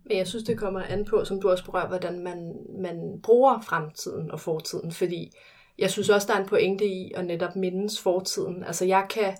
Men 0.04 0.16
jeg 0.16 0.26
synes, 0.26 0.44
det 0.44 0.58
kommer 0.58 0.80
an 0.80 1.04
på, 1.04 1.24
som 1.24 1.40
du 1.40 1.48
også 1.50 1.64
berører, 1.64 1.88
hvordan 1.88 2.20
man, 2.24 2.52
man 2.82 3.20
bruger 3.22 3.60
fremtiden 3.60 4.30
og 4.30 4.40
fortiden. 4.40 4.92
Fordi 4.92 5.30
jeg 5.78 5.90
synes 5.90 6.08
også, 6.08 6.26
der 6.26 6.34
er 6.34 6.40
en 6.40 6.48
pointe 6.48 6.86
i 6.86 7.12
at 7.14 7.26
netop 7.26 7.56
mindes 7.56 8.00
fortiden. 8.00 8.64
Altså 8.64 8.84
jeg 8.84 9.06
kan, 9.10 9.36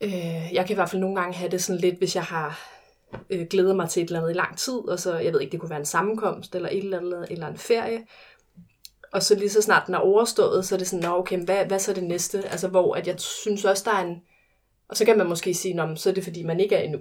øh, 0.00 0.52
jeg 0.52 0.66
kan 0.66 0.74
i 0.74 0.74
hvert 0.74 0.90
fald 0.90 1.00
nogle 1.00 1.20
gange 1.20 1.34
have 1.34 1.50
det 1.50 1.62
sådan 1.62 1.80
lidt, 1.80 1.98
hvis 1.98 2.16
jeg 2.16 2.24
har 2.24 2.70
øh, 3.30 3.46
glædet 3.50 3.76
mig 3.76 3.88
til 3.88 4.02
et 4.02 4.06
eller 4.06 4.20
andet 4.20 4.30
i 4.30 4.38
lang 4.38 4.58
tid, 4.58 4.78
og 4.88 5.00
så, 5.00 5.18
jeg 5.18 5.32
ved 5.32 5.40
ikke, 5.40 5.52
det 5.52 5.60
kunne 5.60 5.70
være 5.70 5.78
en 5.78 5.84
sammenkomst, 5.86 6.54
eller 6.54 6.68
et 6.68 6.78
eller 6.78 6.98
andet, 6.98 7.26
eller 7.30 7.46
en 7.46 7.58
ferie. 7.58 8.06
Og 9.12 9.22
så 9.22 9.34
lige 9.34 9.50
så 9.50 9.62
snart 9.62 9.86
den 9.86 9.94
er 9.94 9.98
overstået, 9.98 10.64
så 10.64 10.74
er 10.74 10.78
det 10.78 10.86
sådan, 10.86 11.08
Nå, 11.08 11.16
okay, 11.16 11.44
hvad, 11.44 11.66
hvad 11.66 11.78
så 11.78 11.90
er 11.90 11.94
det 11.94 12.04
næste? 12.04 12.48
Altså 12.48 12.68
hvor 12.68 12.94
at 12.94 13.06
jeg 13.06 13.20
synes 13.20 13.64
også, 13.64 13.82
der 13.90 13.96
er 13.96 14.04
en... 14.04 14.22
Og 14.88 14.96
så 14.96 15.04
kan 15.04 15.18
man 15.18 15.28
måske 15.28 15.54
sige, 15.54 15.74
Nå, 15.74 15.86
men 15.86 15.96
så 15.96 16.10
er 16.10 16.14
det 16.14 16.24
fordi, 16.24 16.42
man 16.42 16.60
ikke 16.60 16.76
er 16.76 16.82
endnu. 16.82 17.00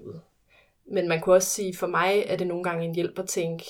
Men 0.92 1.08
man 1.08 1.22
kunne 1.22 1.36
også 1.36 1.50
sige, 1.50 1.78
for 1.78 1.88
mig 1.88 2.24
er 2.28 2.36
det 2.36 2.48
nogle 2.48 2.64
gange 2.64 2.86
en 2.86 2.96
hjælp 2.96 3.20
at 3.20 3.28
tænke, 3.28 3.66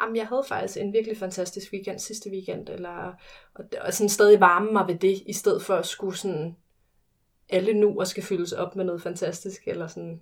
jamen, 0.00 0.16
jeg 0.16 0.26
havde 0.26 0.44
faktisk 0.48 0.76
en 0.76 0.92
virkelig 0.92 1.16
fantastisk 1.16 1.72
weekend 1.72 1.98
sidste 1.98 2.30
weekend, 2.30 2.68
eller, 2.68 3.12
og, 3.54 3.64
og 3.80 3.94
sådan 3.94 4.08
stadig 4.08 4.40
varme 4.40 4.72
mig 4.72 4.88
ved 4.88 4.98
det, 4.98 5.22
i 5.26 5.32
stedet 5.32 5.62
for 5.62 5.74
at 5.74 5.86
skulle 5.86 6.16
sådan, 6.16 6.56
alle 7.48 7.74
nu 7.74 8.00
og 8.00 8.06
skal 8.06 8.22
fyldes 8.22 8.52
op 8.52 8.76
med 8.76 8.84
noget 8.84 9.02
fantastisk, 9.02 9.68
eller 9.68 9.86
sådan, 9.86 10.20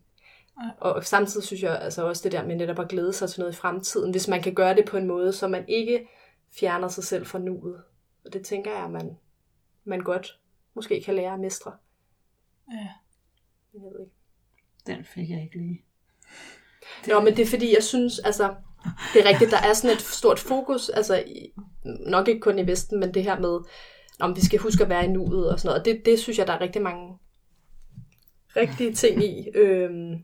og 0.79 1.05
samtidig 1.05 1.47
synes 1.47 1.63
jeg 1.63 1.79
altså 1.81 2.07
også 2.07 2.23
det 2.25 2.33
der 2.33 2.47
med 2.47 2.57
netop 2.57 2.79
at 2.79 2.89
glæde 2.89 3.13
sig 3.13 3.31
til 3.31 3.41
noget 3.41 3.53
i 3.53 3.57
fremtiden, 3.57 4.11
hvis 4.11 4.29
man 4.29 4.43
kan 4.43 4.55
gøre 4.55 4.75
det 4.75 4.85
på 4.85 4.97
en 4.97 5.07
måde, 5.07 5.33
så 5.33 5.49
man 5.49 5.69
ikke 5.69 6.09
fjerner 6.53 6.89
sig 6.89 7.05
selv 7.05 7.27
fra 7.27 7.39
nuet. 7.39 7.83
Og 8.25 8.33
det 8.33 8.47
tænker 8.47 8.71
jeg, 8.71 8.85
at 8.85 8.91
man, 8.91 9.17
man 9.85 10.01
godt 10.01 10.41
måske 10.75 11.03
kan 11.03 11.15
lære 11.15 11.33
at 11.33 11.41
mestre. 11.41 11.73
Ja. 12.73 12.89
Jeg 13.75 13.83
ved 13.83 14.01
ikke. 14.01 14.13
Den 14.87 15.05
fik 15.05 15.31
jeg 15.31 15.43
ikke 15.43 15.59
lige. 15.59 15.85
Nå, 17.07 17.21
men 17.21 17.37
det 17.37 17.43
er 17.43 17.47
fordi, 17.47 17.75
jeg 17.75 17.83
synes, 17.83 18.19
altså, 18.19 18.55
det 19.15 19.25
er 19.25 19.29
rigtigt, 19.29 19.51
der 19.51 19.59
er 19.59 19.73
sådan 19.73 19.97
et 19.97 20.03
stort 20.03 20.39
fokus, 20.39 20.89
altså, 20.89 21.17
i, 21.27 21.53
nok 21.85 22.29
ikke 22.29 22.41
kun 22.41 22.59
i 22.59 22.67
Vesten, 22.67 23.01
men 23.01 23.15
det 23.15 23.23
her 23.23 23.39
med, 23.39 23.61
om 24.21 24.37
vi 24.37 24.41
skal 24.41 24.59
huske 24.59 24.83
at 24.83 24.89
være 24.89 25.05
i 25.05 25.09
nuet 25.09 25.51
og 25.51 25.61
sådan 25.61 25.69
noget, 25.69 25.81
og 25.81 25.85
det, 25.85 26.03
det 26.05 26.19
synes 26.19 26.39
jeg, 26.39 26.47
der 26.47 26.53
er 26.53 26.61
rigtig 26.61 26.83
mange 26.83 27.19
rigtige 28.57 28.95
ting 28.95 29.25
i. 29.25 29.49
Øhm, 29.55 30.15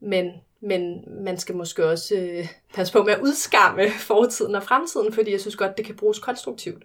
men, 0.00 0.30
men 0.62 1.04
man 1.24 1.38
skal 1.38 1.56
måske 1.56 1.86
også 1.86 2.14
øh, 2.16 2.48
passe 2.74 2.92
på 2.92 3.02
med 3.02 3.12
at 3.12 3.20
udskamme 3.20 3.82
fortiden 4.08 4.54
og 4.54 4.62
fremtiden, 4.62 5.12
fordi 5.12 5.30
jeg 5.32 5.40
synes 5.40 5.56
godt, 5.56 5.76
det 5.76 5.86
kan 5.86 5.96
bruges 5.96 6.18
konstruktivt. 6.18 6.84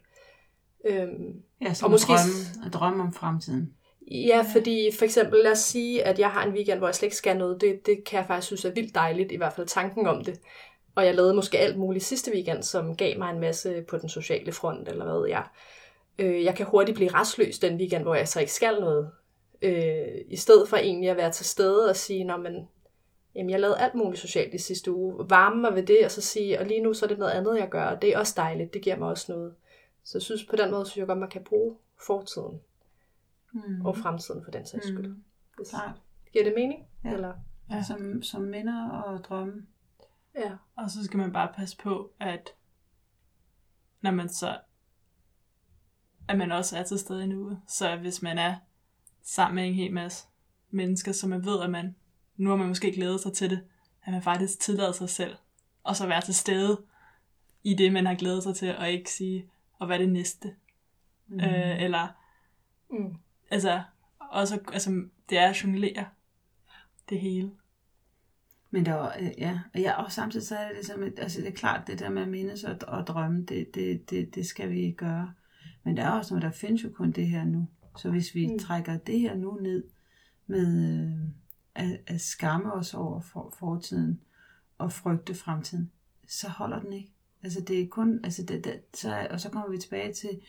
Øhm, 0.85 1.43
Ja, 1.63 1.73
som 1.73 1.85
Og 1.85 1.91
måske... 1.91 2.13
drømme, 2.13 2.65
at 2.65 2.73
drømme 2.73 3.03
om 3.03 3.13
fremtiden. 3.13 3.73
Ja, 4.12 4.45
fordi 4.53 4.89
for 4.97 5.05
eksempel 5.05 5.39
lad 5.43 5.51
os 5.51 5.59
sige, 5.59 6.03
at 6.03 6.19
jeg 6.19 6.29
har 6.29 6.45
en 6.45 6.53
weekend, 6.53 6.77
hvor 6.77 6.88
jeg 6.88 6.95
slet 6.95 7.07
ikke 7.07 7.15
skal 7.15 7.38
noget. 7.38 7.62
Det, 7.62 7.85
det 7.85 8.03
kan 8.05 8.17
jeg 8.17 8.27
faktisk 8.27 8.47
synes 8.47 8.65
er 8.65 8.71
vildt 8.71 8.95
dejligt, 8.95 9.31
i 9.31 9.35
hvert 9.35 9.53
fald 9.53 9.67
tanken 9.67 10.07
om 10.07 10.23
det. 10.23 10.39
Og 10.95 11.05
jeg 11.05 11.15
lavede 11.15 11.33
måske 11.33 11.59
alt 11.59 11.77
muligt 11.77 12.03
sidste 12.05 12.31
weekend, 12.33 12.63
som 12.63 12.95
gav 12.95 13.17
mig 13.17 13.31
en 13.33 13.39
masse 13.39 13.81
på 13.81 13.97
den 13.97 14.09
sociale 14.09 14.51
front, 14.51 14.88
eller 14.89 15.05
hvad 15.05 15.19
ved 15.19 15.27
jeg. 15.29 15.43
Øh, 16.19 16.43
jeg 16.43 16.55
kan 16.55 16.65
hurtigt 16.65 16.95
blive 16.95 17.13
restløs 17.13 17.59
den 17.59 17.77
weekend, 17.77 18.03
hvor 18.03 18.15
jeg 18.15 18.27
så 18.27 18.39
ikke 18.39 18.53
skal 18.53 18.79
noget. 18.79 19.12
Øh, 19.62 20.07
I 20.27 20.35
stedet 20.35 20.69
for 20.69 20.77
egentlig 20.77 21.09
at 21.09 21.17
være 21.17 21.31
til 21.31 21.45
stede 21.45 21.89
og 21.89 21.95
sige, 21.95 22.23
Nå, 22.23 22.38
men, 22.38 22.67
jamen, 23.35 23.50
jeg 23.50 23.59
lavede 23.59 23.79
alt 23.79 23.95
muligt 23.95 24.21
socialt 24.21 24.53
i 24.53 24.57
sidste 24.57 24.91
uge. 24.91 25.29
Varme 25.29 25.62
mig 25.62 25.75
ved 25.75 25.83
det, 25.83 26.05
og 26.05 26.12
så 26.12 26.21
sige, 26.21 26.59
og 26.59 26.65
lige 26.65 26.81
nu 26.81 26.93
så 26.93 27.05
er 27.05 27.07
det 27.07 27.17
noget 27.19 27.31
andet, 27.31 27.57
jeg 27.59 27.69
gør, 27.69 27.85
og 27.85 28.01
det 28.01 28.09
er 28.09 28.19
også 28.19 28.33
dejligt. 28.38 28.73
Det 28.73 28.81
giver 28.81 28.97
mig 28.97 29.07
også 29.07 29.31
noget. 29.31 29.53
Så 30.03 30.17
jeg 30.17 30.21
synes 30.21 30.43
på 30.43 30.55
den 30.55 30.71
måde, 30.71 30.85
synes 30.85 30.97
jeg 30.97 31.07
godt, 31.07 31.19
man 31.19 31.29
kan 31.29 31.43
bruge 31.43 31.75
fortiden 32.07 32.59
Mm. 33.55 33.85
og 33.85 33.97
fremtiden 33.97 34.43
for 34.43 34.51
den 34.51 34.65
sags 34.65 34.88
skyld. 34.88 35.07
Mm. 35.07 35.23
Hvis-. 35.57 35.75
Giver 36.33 36.43
det 36.43 36.53
mening? 36.55 36.88
Ja. 37.05 37.13
Eller? 37.13 37.33
Ja. 37.71 37.83
Som, 37.88 38.23
som 38.23 38.41
minder 38.41 38.89
og 38.89 39.23
drømme. 39.23 39.65
Ja. 40.35 40.51
Og 40.75 40.91
så 40.91 41.03
skal 41.03 41.17
man 41.17 41.33
bare 41.33 41.53
passe 41.55 41.77
på, 41.77 42.11
at 42.19 42.49
når 44.01 44.11
man 44.11 44.29
så 44.29 44.59
at 46.27 46.37
man 46.37 46.51
også 46.51 46.77
er 46.77 46.83
til 46.83 46.99
stede 46.99 47.23
i 47.23 47.27
nuet. 47.27 47.61
Så 47.67 47.95
hvis 47.95 48.21
man 48.21 48.37
er 48.37 48.55
sammen 49.21 49.55
med 49.55 49.67
en 49.67 49.73
hel 49.73 49.93
masse 49.93 50.27
mennesker, 50.69 51.11
så 51.11 51.27
man 51.27 51.45
ved, 51.45 51.61
at 51.61 51.69
man 51.69 51.95
nu 52.37 52.49
har 52.49 52.55
man 52.57 52.67
måske 52.67 52.91
glædet 52.91 53.19
sig 53.21 53.33
til 53.33 53.49
det, 53.49 53.63
at 54.03 54.13
man 54.13 54.21
faktisk 54.21 54.59
tillader 54.59 54.91
sig 54.91 55.09
selv, 55.09 55.35
og 55.83 55.95
så 55.95 56.07
være 56.07 56.21
til 56.21 56.33
stede 56.35 56.81
i 57.63 57.73
det, 57.73 57.93
man 57.93 58.05
har 58.05 58.15
glædet 58.15 58.43
sig 58.43 58.55
til, 58.55 58.77
og 58.77 58.89
ikke 58.89 59.11
sige, 59.11 59.49
og 59.79 59.85
hvad 59.85 59.95
er 59.95 60.01
det 60.01 60.11
næste? 60.11 60.55
Mm. 61.27 61.39
Øh, 61.39 61.81
eller, 61.83 62.07
Mm. 62.89 63.15
altså, 63.51 63.83
også, 64.19 64.59
altså, 64.73 65.09
det 65.29 65.37
er 65.37 65.49
at 65.49 65.63
jonglere 65.63 66.05
det 67.09 67.19
hele. 67.19 67.51
Men 68.73 68.85
der 68.85 68.93
var, 68.93 69.15
øh, 69.19 69.31
ja, 69.37 69.59
og, 69.73 69.79
ja, 69.79 70.03
og 70.03 70.11
samtidig 70.11 70.47
så 70.47 70.55
er 70.55 70.67
det 70.67 70.75
ligesom, 70.75 71.03
et, 71.03 71.19
altså 71.19 71.41
det 71.41 71.47
er 71.47 71.51
klart, 71.51 71.87
det 71.87 71.99
der 71.99 72.09
med 72.09 72.21
at 72.21 72.27
mindes 72.27 72.63
og, 72.63 72.77
og 72.87 73.07
drømme, 73.07 73.45
det, 73.45 73.75
det, 73.75 74.09
det, 74.09 74.35
det 74.35 74.45
skal 74.45 74.71
vi 74.71 74.91
gøre. 74.91 75.33
Men 75.83 75.97
der 75.97 76.03
er 76.03 76.09
også 76.09 76.33
noget, 76.33 76.43
der 76.43 76.51
findes 76.51 76.83
jo 76.83 76.89
kun 76.89 77.11
det 77.11 77.27
her 77.27 77.43
nu. 77.43 77.67
Så 77.97 78.09
hvis 78.09 78.35
vi 78.35 78.47
Mm. 78.47 78.53
mm. 78.53 78.59
trækker 78.59 78.97
det 78.97 79.19
her 79.19 79.35
nu 79.35 79.59
ned 79.61 79.83
med 80.47 80.89
øh, 80.89 81.29
at, 81.75 81.99
at 82.07 82.21
skamme 82.21 82.73
os 82.73 82.93
over 82.93 83.21
for, 83.21 83.55
fortiden 83.59 84.19
og 84.77 84.91
frygte 84.91 85.35
fremtiden, 85.35 85.91
så 86.27 86.49
holder 86.49 86.79
den 86.79 86.93
ikke. 86.93 87.11
Altså 87.43 87.61
det 87.61 87.81
er 87.81 87.87
kun, 87.87 88.19
altså 88.23 88.43
det, 88.43 88.63
det, 88.63 88.81
så, 88.93 89.27
og 89.29 89.39
så 89.39 89.49
kommer 89.49 89.69
vi 89.69 89.77
tilbage 89.77 90.13
til, 90.13 90.41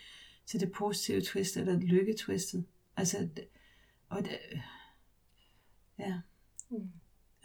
til 0.46 0.60
det 0.60 0.72
positive 0.72 1.20
twist, 1.20 1.56
eller 1.56 1.78
lykketwistet. 1.80 2.64
Altså, 2.96 3.28
det, 3.36 3.44
og 4.08 4.24
det, 4.24 4.38
ja. 5.98 6.20
Mm. 6.70 6.90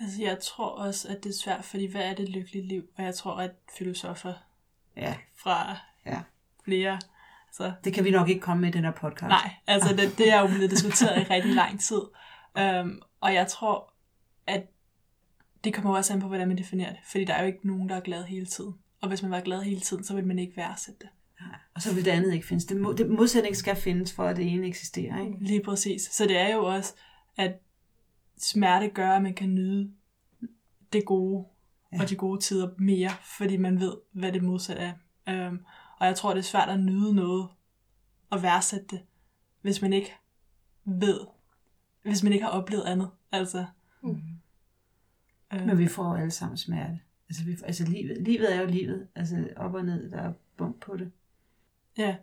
Altså, 0.01 0.22
jeg 0.22 0.39
tror 0.39 0.68
også, 0.70 1.08
at 1.08 1.24
det 1.24 1.29
er 1.29 1.34
svært, 1.34 1.65
fordi 1.65 1.86
hvad 1.86 2.01
er 2.01 2.13
det 2.15 2.29
lykkelige 2.29 2.68
liv? 2.68 2.84
Og 2.98 3.03
jeg 3.03 3.15
tror, 3.15 3.36
at 3.36 3.51
filosofer 3.77 4.34
Ja, 4.98 5.15
fra 5.38 5.77
ja. 6.06 6.22
flere... 6.65 7.00
Altså, 7.48 7.74
Det 7.84 7.94
kan 7.94 8.03
vi 8.03 8.12
nok 8.12 8.29
ikke 8.29 8.41
komme 8.41 8.62
med 8.62 8.70
i 8.70 8.72
den 8.72 8.84
her 8.84 8.91
podcast. 8.91 9.27
nej, 9.29 9.51
altså 9.68 9.96
det, 9.96 10.18
det 10.18 10.32
er 10.32 10.39
jo 10.41 10.48
blevet 10.48 10.72
diskuteret 10.72 11.22
i 11.22 11.34
rigtig 11.34 11.53
lang 11.53 11.79
tid. 11.79 12.01
Um, 12.82 13.01
og 13.22 13.34
jeg 13.34 13.48
tror, 13.48 13.94
at 14.48 14.63
det 15.63 15.74
kommer 15.74 15.96
også 15.96 16.13
an 16.13 16.20
på, 16.20 16.27
hvordan 16.27 16.48
man 16.48 16.58
definerer 16.58 16.89
det. 16.89 17.00
Fordi 17.06 17.24
der 17.25 17.34
er 17.34 17.41
jo 17.41 17.48
ikke 17.48 17.68
nogen, 17.68 17.89
der 17.89 17.96
er 17.96 18.00
glad 18.00 18.24
hele 18.24 18.46
tiden. 18.46 18.74
Og 19.01 19.08
hvis 19.08 19.22
man 19.22 19.32
var 19.32 19.39
glad 19.41 19.62
hele 19.62 19.79
tiden, 19.79 20.03
så 20.03 20.15
vil 20.15 20.27
man 20.27 20.39
ikke 20.39 20.58
værdsætte 20.58 21.00
det. 21.00 21.10
Og 21.75 21.82
så 21.82 21.94
vil 21.96 22.06
det 22.06 22.12
andet 22.12 22.34
ikke 22.34 22.48
findes. 22.48 22.65
Det, 22.65 22.77
må, 22.77 22.94
det 22.94 23.10
modsætning 23.10 23.56
skal 23.56 23.75
findes, 23.75 24.13
for 24.13 24.24
at 24.25 24.38
det 24.38 24.48
ene 24.53 24.68
eksisterer. 24.68 25.20
Ikke? 25.22 25.38
Lige 25.41 25.63
præcis. 25.63 26.01
Så 26.01 26.24
det 26.24 26.38
er 26.38 26.56
jo 26.56 26.65
også, 26.65 26.94
at 27.38 27.51
smerte 28.39 28.89
gør, 28.89 29.12
at 29.12 29.22
man 29.24 29.34
kan 29.34 29.50
nyde 29.55 29.91
det 30.93 31.05
gode 31.05 31.46
ja. 31.93 32.01
Og 32.01 32.10
de 32.10 32.15
gode 32.15 32.39
tider 32.41 32.69
mere, 32.77 33.10
fordi 33.38 33.58
man 33.58 33.79
ved, 33.79 33.93
hvad 34.12 34.31
det 34.31 34.43
modsatte 34.43 34.81
er. 35.27 35.48
Um, 35.50 35.65
og 36.00 36.08
jeg 36.08 36.15
tror, 36.15 36.29
det 36.34 36.39
er 36.39 36.43
svært 36.43 36.69
at 36.69 36.79
nyde 36.79 37.15
noget 37.15 37.50
og 38.29 38.43
værdsætte 38.43 38.86
det, 38.89 39.01
hvis 39.62 39.81
man 39.81 39.93
ikke 39.93 40.12
ved, 40.86 41.19
hvis 42.03 42.24
man 42.24 42.34
ikke 42.34 42.46
har 42.46 42.51
oplevet 42.51 42.84
andet. 42.84 43.10
Altså, 43.31 43.65
Mm. 44.01 44.22
øh, 45.53 45.65
Men 45.65 45.77
vi 45.77 45.88
får 45.88 46.03
jo 46.10 46.13
alle 46.15 46.31
sammen 46.31 46.58
smerte. 46.58 47.00
Altså, 47.29 47.43
vi, 47.46 47.58
altså 47.63 47.86
livet, 47.86 48.22
livet 48.22 48.55
er 48.55 48.62
jo 48.62 48.67
livet. 48.67 49.08
Altså 49.15 49.50
op 49.55 49.74
og 49.74 49.86
ned, 49.86 50.12
der 50.12 50.17
er 50.17 50.34
bump 50.58 50.79
på 50.81 50.98
det. 50.98 51.12
Ja. 51.98 52.15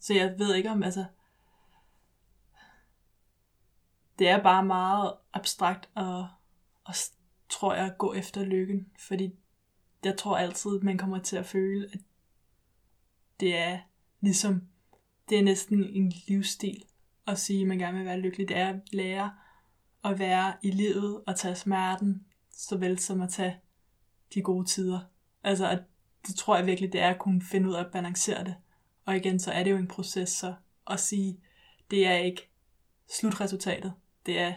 Så 0.00 0.14
jeg 0.14 0.34
ved 0.38 0.54
ikke 0.54 0.70
om, 0.70 0.82
altså... 0.82 1.04
Det 4.18 4.28
er 4.28 4.42
bare 4.42 4.64
meget 4.64 5.12
abstrakt 5.32 5.88
og, 5.94 6.28
og 6.84 6.94
tror 7.48 7.74
jeg, 7.74 7.94
gå 7.98 8.14
efter 8.14 8.44
lykken. 8.44 8.86
Fordi 8.98 9.34
jeg 10.04 10.16
tror 10.16 10.36
altid, 10.36 10.80
man 10.80 10.98
kommer 10.98 11.18
til 11.18 11.36
at 11.36 11.46
føle, 11.46 11.88
at 11.92 12.00
det 13.40 13.56
er 13.56 13.78
ligesom... 14.20 14.62
Det 15.28 15.38
er 15.38 15.42
næsten 15.42 15.84
en 15.84 16.12
livsstil 16.28 16.84
at 17.26 17.38
sige, 17.38 17.60
at 17.60 17.68
man 17.68 17.78
gerne 17.78 17.98
vil 17.98 18.06
være 18.06 18.20
lykkelig. 18.20 18.48
Det 18.48 18.56
er 18.56 18.68
at 18.68 18.80
lære 18.92 19.32
at 20.04 20.18
være 20.18 20.54
i 20.62 20.70
livet 20.70 21.22
og 21.26 21.36
tage 21.36 21.54
smerten, 21.54 22.26
såvel 22.50 22.98
som 22.98 23.20
at 23.20 23.30
tage 23.30 23.60
de 24.34 24.42
gode 24.42 24.66
tider. 24.66 25.00
Altså, 25.44 25.68
at 25.68 25.82
det 26.26 26.34
tror 26.34 26.56
jeg 26.56 26.66
virkelig, 26.66 26.92
det 26.92 27.00
er 27.00 27.10
at 27.10 27.18
kunne 27.18 27.42
finde 27.42 27.68
ud 27.68 27.74
af 27.74 27.80
at 27.80 27.92
balancere 27.92 28.44
det. 28.44 28.54
Og 29.04 29.16
igen, 29.16 29.40
så 29.40 29.52
er 29.52 29.64
det 29.64 29.70
jo 29.70 29.76
en 29.76 29.88
proces 29.88 30.28
så 30.28 30.54
at 30.86 31.00
sige, 31.00 31.40
det 31.90 32.06
er 32.06 32.14
ikke 32.14 32.50
slutresultatet. 33.08 33.92
Det 34.28 34.38
er 34.38 34.54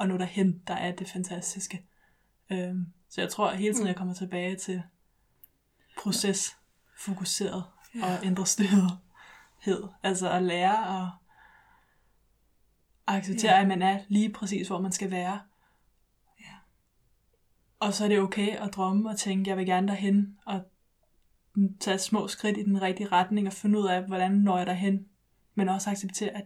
at 0.00 0.08
nå 0.08 0.16
derhen, 0.18 0.62
der 0.66 0.74
er 0.74 0.92
det 0.92 1.10
fantastiske. 1.10 1.86
Øhm, 2.50 2.86
så 3.08 3.20
jeg 3.20 3.30
tror 3.30 3.52
hele 3.52 3.74
tiden, 3.74 3.86
jeg 3.86 3.96
kommer 3.96 4.14
tilbage 4.14 4.56
til 4.56 4.82
proces, 5.98 6.56
fokuseret 6.98 7.64
og 8.02 8.24
ændre 8.24 8.46
styrethed. 8.46 9.88
Altså 10.02 10.30
at 10.30 10.42
lære 10.42 11.02
at 11.02 11.10
acceptere, 13.06 13.54
Ja. 13.54 13.60
at 13.60 13.68
man 13.68 13.82
er 13.82 14.00
lige 14.08 14.32
præcis, 14.32 14.66
hvor 14.68 14.80
man 14.80 14.92
skal 14.92 15.10
være. 15.10 15.40
Og 17.80 17.94
så 17.94 18.04
er 18.04 18.08
det 18.08 18.20
okay 18.20 18.56
at 18.56 18.74
drømme 18.74 19.10
og 19.10 19.18
tænke, 19.18 19.50
jeg 19.50 19.56
vil 19.56 19.66
gerne 19.66 19.88
derhen, 19.88 20.38
og 20.46 20.64
tage 21.80 21.98
små 21.98 22.28
skridt 22.28 22.56
i 22.58 22.62
den 22.62 22.82
rigtige 22.82 23.08
retning, 23.08 23.46
og 23.46 23.52
finde 23.52 23.78
ud 23.78 23.86
af, 23.86 24.02
hvordan 24.06 24.32
når 24.32 24.58
jeg 24.58 24.66
derhen. 24.66 25.08
Men 25.54 25.68
også 25.68 25.90
acceptere, 25.90 26.30
at 26.30 26.44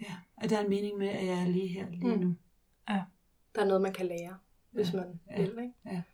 Ja, 0.00 0.14
at 0.38 0.50
der 0.50 0.56
er 0.58 0.62
en 0.64 0.70
mening 0.70 0.98
med, 0.98 1.08
at 1.08 1.26
jeg 1.26 1.42
er 1.42 1.48
lige 1.48 1.68
her, 1.68 1.90
lige 1.90 2.14
Mm. 2.16 2.20
nu. 2.20 2.36
Der 3.54 3.60
er 3.64 3.66
noget, 3.68 3.82
man 3.82 3.92
kan 3.92 4.06
lære, 4.06 4.38
hvis 4.70 4.92
man 4.92 5.20
Ja. 5.30 5.36
vil. 5.36 5.48
Ikke? 5.62 6.04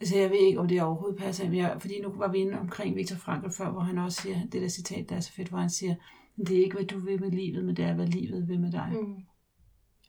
Altså 0.00 0.18
jeg 0.18 0.30
ved 0.30 0.38
ikke, 0.38 0.60
om 0.60 0.68
det 0.68 0.82
overhovedet 0.82 1.18
passer, 1.18 1.44
men 1.44 1.56
jeg, 1.56 1.76
fordi 1.80 2.00
nu 2.00 2.08
var 2.12 2.28
vi 2.28 2.38
inde 2.38 2.58
omkring 2.58 2.96
Viktor 2.96 3.16
Frankl 3.16 3.50
før, 3.50 3.70
hvor 3.70 3.80
han 3.80 3.98
også 3.98 4.22
siger, 4.22 4.40
det 4.52 4.62
der 4.62 4.68
citat, 4.68 5.08
der 5.08 5.16
er 5.16 5.20
så 5.20 5.32
fedt, 5.32 5.48
hvor 5.48 5.58
han 5.58 5.70
siger, 5.70 5.94
det 6.36 6.50
er 6.58 6.62
ikke, 6.64 6.76
hvad 6.76 6.86
du 6.86 6.98
vil 6.98 7.20
med 7.20 7.30
livet, 7.30 7.64
men 7.64 7.76
det 7.76 7.84
er, 7.84 7.94
hvad 7.94 8.06
livet 8.06 8.48
vil 8.48 8.60
med 8.60 8.72
dig. 8.72 8.88
Mm. 8.92 8.98
Mm. 9.08 9.24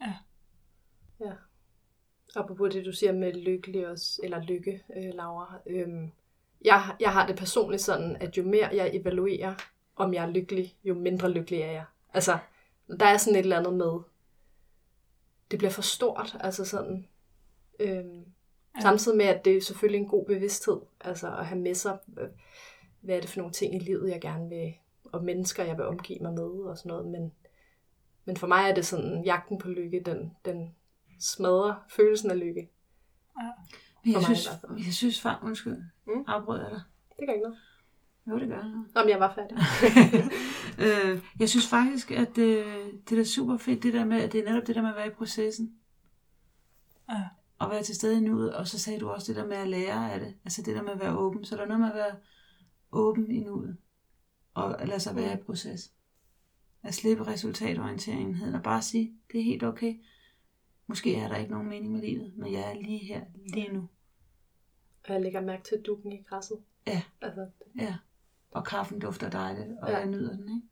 Ja. 0.02 0.14
Ja. 1.20 1.32
Apropos 2.36 2.74
det, 2.74 2.86
du 2.86 2.92
siger 2.92 3.12
med 3.12 3.34
lykkelig 3.34 3.88
også, 3.88 4.22
eller 4.24 4.44
lykke, 4.44 4.84
øh, 4.98 5.14
Laura. 5.14 5.58
Øhm, 5.68 6.12
jeg, 6.66 6.96
jeg 7.00 7.14
har 7.14 7.28
det 7.28 7.36
personligt 7.36 7.82
sådan, 7.82 8.16
at 8.16 8.38
jo 8.38 8.44
mere 8.44 8.70
jeg 8.74 8.90
evaluerer, 8.96 9.56
om 9.96 10.14
jeg 10.14 10.24
er 10.26 10.30
lykkelig, 10.32 10.76
jo 10.84 10.94
mindre 10.94 11.32
lykkelig 11.32 11.60
er 11.62 11.72
jeg. 11.72 11.86
Altså, 12.14 12.38
der 13.00 13.06
er 13.06 13.18
sådan 13.18 13.40
et 13.40 13.44
eller 13.44 13.60
andet 13.60 13.74
med, 13.74 14.00
det 15.52 15.60
bliver 15.60 15.72
for 15.72 15.82
stort, 15.82 16.38
altså 16.40 16.66
sådan, 16.66 17.08
øhm, 17.80 18.26
Ja. 18.76 18.82
Samtidig 18.82 19.18
med, 19.18 19.26
at 19.26 19.46
det 19.46 19.58
er 19.58 19.62
selvfølgelig 19.62 20.00
en 20.00 20.08
god 20.08 20.26
bevidsthed, 20.26 20.82
altså 21.02 21.38
at 21.38 21.46
have 21.46 21.60
med 21.60 21.76
sig, 21.76 22.00
hvad 23.02 23.16
er 23.16 23.22
det 23.22 23.30
for 23.30 23.38
nogle 23.38 23.54
ting 23.54 23.76
i 23.76 23.80
livet, 23.80 24.10
jeg 24.10 24.22
gerne 24.22 24.50
vil, 24.50 24.74
og 25.04 25.24
mennesker, 25.24 25.64
jeg 25.64 25.78
vil 25.78 25.86
omgive 25.86 26.20
mig 26.20 26.34
med, 26.34 26.44
og 26.70 26.78
sådan 26.78 26.90
noget, 26.90 27.06
men, 27.06 27.34
men 28.26 28.38
for 28.38 28.48
mig 28.48 28.70
er 28.70 28.76
det 28.76 28.86
sådan, 28.86 29.24
jagten 29.24 29.58
på 29.58 29.68
lykke, 29.68 30.04
den, 30.06 30.38
den 30.46 30.76
smadrer 31.20 31.76
følelsen 31.90 32.32
af 32.32 32.40
lykke. 32.40 32.70
Ja. 33.42 33.52
Jeg, 34.06 34.14
mig, 34.14 34.24
synes, 34.24 34.50
jeg 34.86 34.94
synes 34.94 35.22
far, 35.22 35.42
undskyld, 35.44 35.84
mm. 36.08 36.26
afbrød 36.28 36.62
jeg 36.62 36.70
dig. 36.72 36.82
Det 37.20 37.28
gør 37.28 37.34
ikke 37.34 37.44
noget. 37.44 37.60
Jo, 38.28 38.40
det 38.40 38.48
gør 38.48 38.56
jeg. 38.56 38.84
Jamen, 38.96 39.10
jeg 39.10 39.20
var 39.20 39.34
færdig. 39.36 39.58
øh, 40.86 41.22
jeg 41.40 41.50
synes 41.50 41.68
faktisk, 41.68 42.12
at 42.12 42.36
det, 42.36 42.66
det 43.10 43.20
er 43.20 43.24
super 43.24 43.58
fedt, 43.58 43.84
det 43.84 43.94
der 43.94 44.06
med, 44.06 44.22
at 44.22 44.32
det 44.32 44.40
er 44.40 44.50
netop 44.50 44.68
det 44.68 44.76
der 44.76 44.82
med 44.82 44.90
at 44.90 44.96
være 44.96 45.08
i 45.08 45.14
processen. 45.18 45.76
Ja. 47.10 47.24
Og 47.60 47.70
være 47.70 47.84
til 47.84 47.96
stede 47.96 48.18
i 48.18 48.20
nuet, 48.20 48.56
og 48.56 48.68
så 48.68 48.80
sagde 48.80 49.00
du 49.00 49.10
også 49.10 49.34
det 49.34 49.42
der 49.42 49.48
med 49.48 49.58
at 49.58 49.68
lære 49.68 50.14
af 50.14 50.20
det. 50.20 50.36
Altså 50.46 50.62
det 50.62 50.76
der 50.76 50.82
med 50.82 50.92
at 50.92 51.00
være 51.00 51.18
åben. 51.18 51.46
Så 51.46 51.56
der 51.56 51.62
er 51.62 51.68
noget 51.68 51.80
med 51.80 51.90
at 51.90 51.96
være 51.96 52.16
åben 52.92 53.32
i 53.32 53.40
nuet. 53.40 53.78
Og 54.54 54.88
lade 54.88 55.00
sig 55.00 55.16
være 55.16 55.34
i 55.34 55.44
proces. 55.44 55.94
At 56.84 56.94
slippe 56.94 57.28
resultatorienteringen 57.28 58.56
og 58.56 58.64
bare 58.64 58.82
sige, 58.82 59.14
det 59.32 59.40
er 59.40 59.44
helt 59.44 59.64
okay. 59.64 59.94
Måske 60.88 61.16
er 61.16 61.28
der 61.28 61.36
ikke 61.36 61.52
nogen 61.52 61.70
mening 61.70 61.94
med 61.94 62.02
livet, 62.02 62.34
men 62.38 62.54
jeg 62.54 62.72
er 62.72 62.74
lige 62.74 63.06
her, 63.06 63.22
lige 63.54 63.74
nu. 63.74 63.90
Og 65.08 65.14
jeg 65.14 65.22
lægger 65.22 65.42
mærke 65.42 65.64
til 65.64 65.82
dukken 65.86 66.12
i 66.12 66.24
græsset. 66.24 66.58
Ja. 66.88 67.04
Altså, 67.22 67.48
ja. 67.80 67.96
Og 68.56 68.66
kaffen 68.66 69.00
dufter 69.00 69.30
dejligt, 69.30 69.68
og 69.82 69.90
ja. 69.90 69.98
jeg 69.98 70.06
nyder 70.06 70.32
den, 70.36 70.50
ikke? 70.50 70.68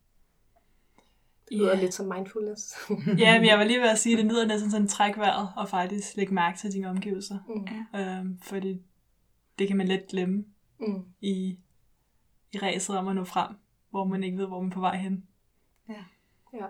Det 1.49 1.57
lyder 1.57 1.71
yeah. 1.71 1.81
lidt 1.81 1.93
som 1.93 2.05
mindfulness. 2.15 2.75
ja, 3.23 3.39
men 3.39 3.49
jeg 3.49 3.57
var 3.57 3.63
lige 3.63 3.81
ved 3.81 3.89
at 3.89 3.97
sige, 3.97 4.13
at 4.13 4.23
det 4.23 4.31
lyder 4.31 4.47
næsten 4.47 4.71
sådan 4.71 4.87
træk 4.87 5.17
vejret, 5.17 5.49
og 5.57 5.69
faktisk 5.69 6.15
lægge 6.15 6.33
mærke 6.33 6.57
til 6.57 6.73
dine 6.73 6.89
omgivelser. 6.89 7.37
Mm. 7.47 7.99
Øhm, 7.99 8.39
fordi 8.41 8.81
det 9.59 9.67
kan 9.67 9.77
man 9.77 9.87
let 9.87 10.07
glemme 10.09 10.45
mm. 10.79 11.03
i, 11.21 11.57
i 12.51 12.57
ræset 12.57 12.97
om 12.97 13.07
at 13.07 13.15
nå 13.15 13.23
frem, 13.23 13.55
hvor 13.89 14.03
man 14.05 14.23
ikke 14.23 14.37
ved, 14.37 14.47
hvor 14.47 14.61
man 14.61 14.71
er 14.71 14.73
på 14.73 14.79
vej 14.79 14.97
hen. 14.97 15.27
Ja. 15.89 16.03
ja. 16.53 16.65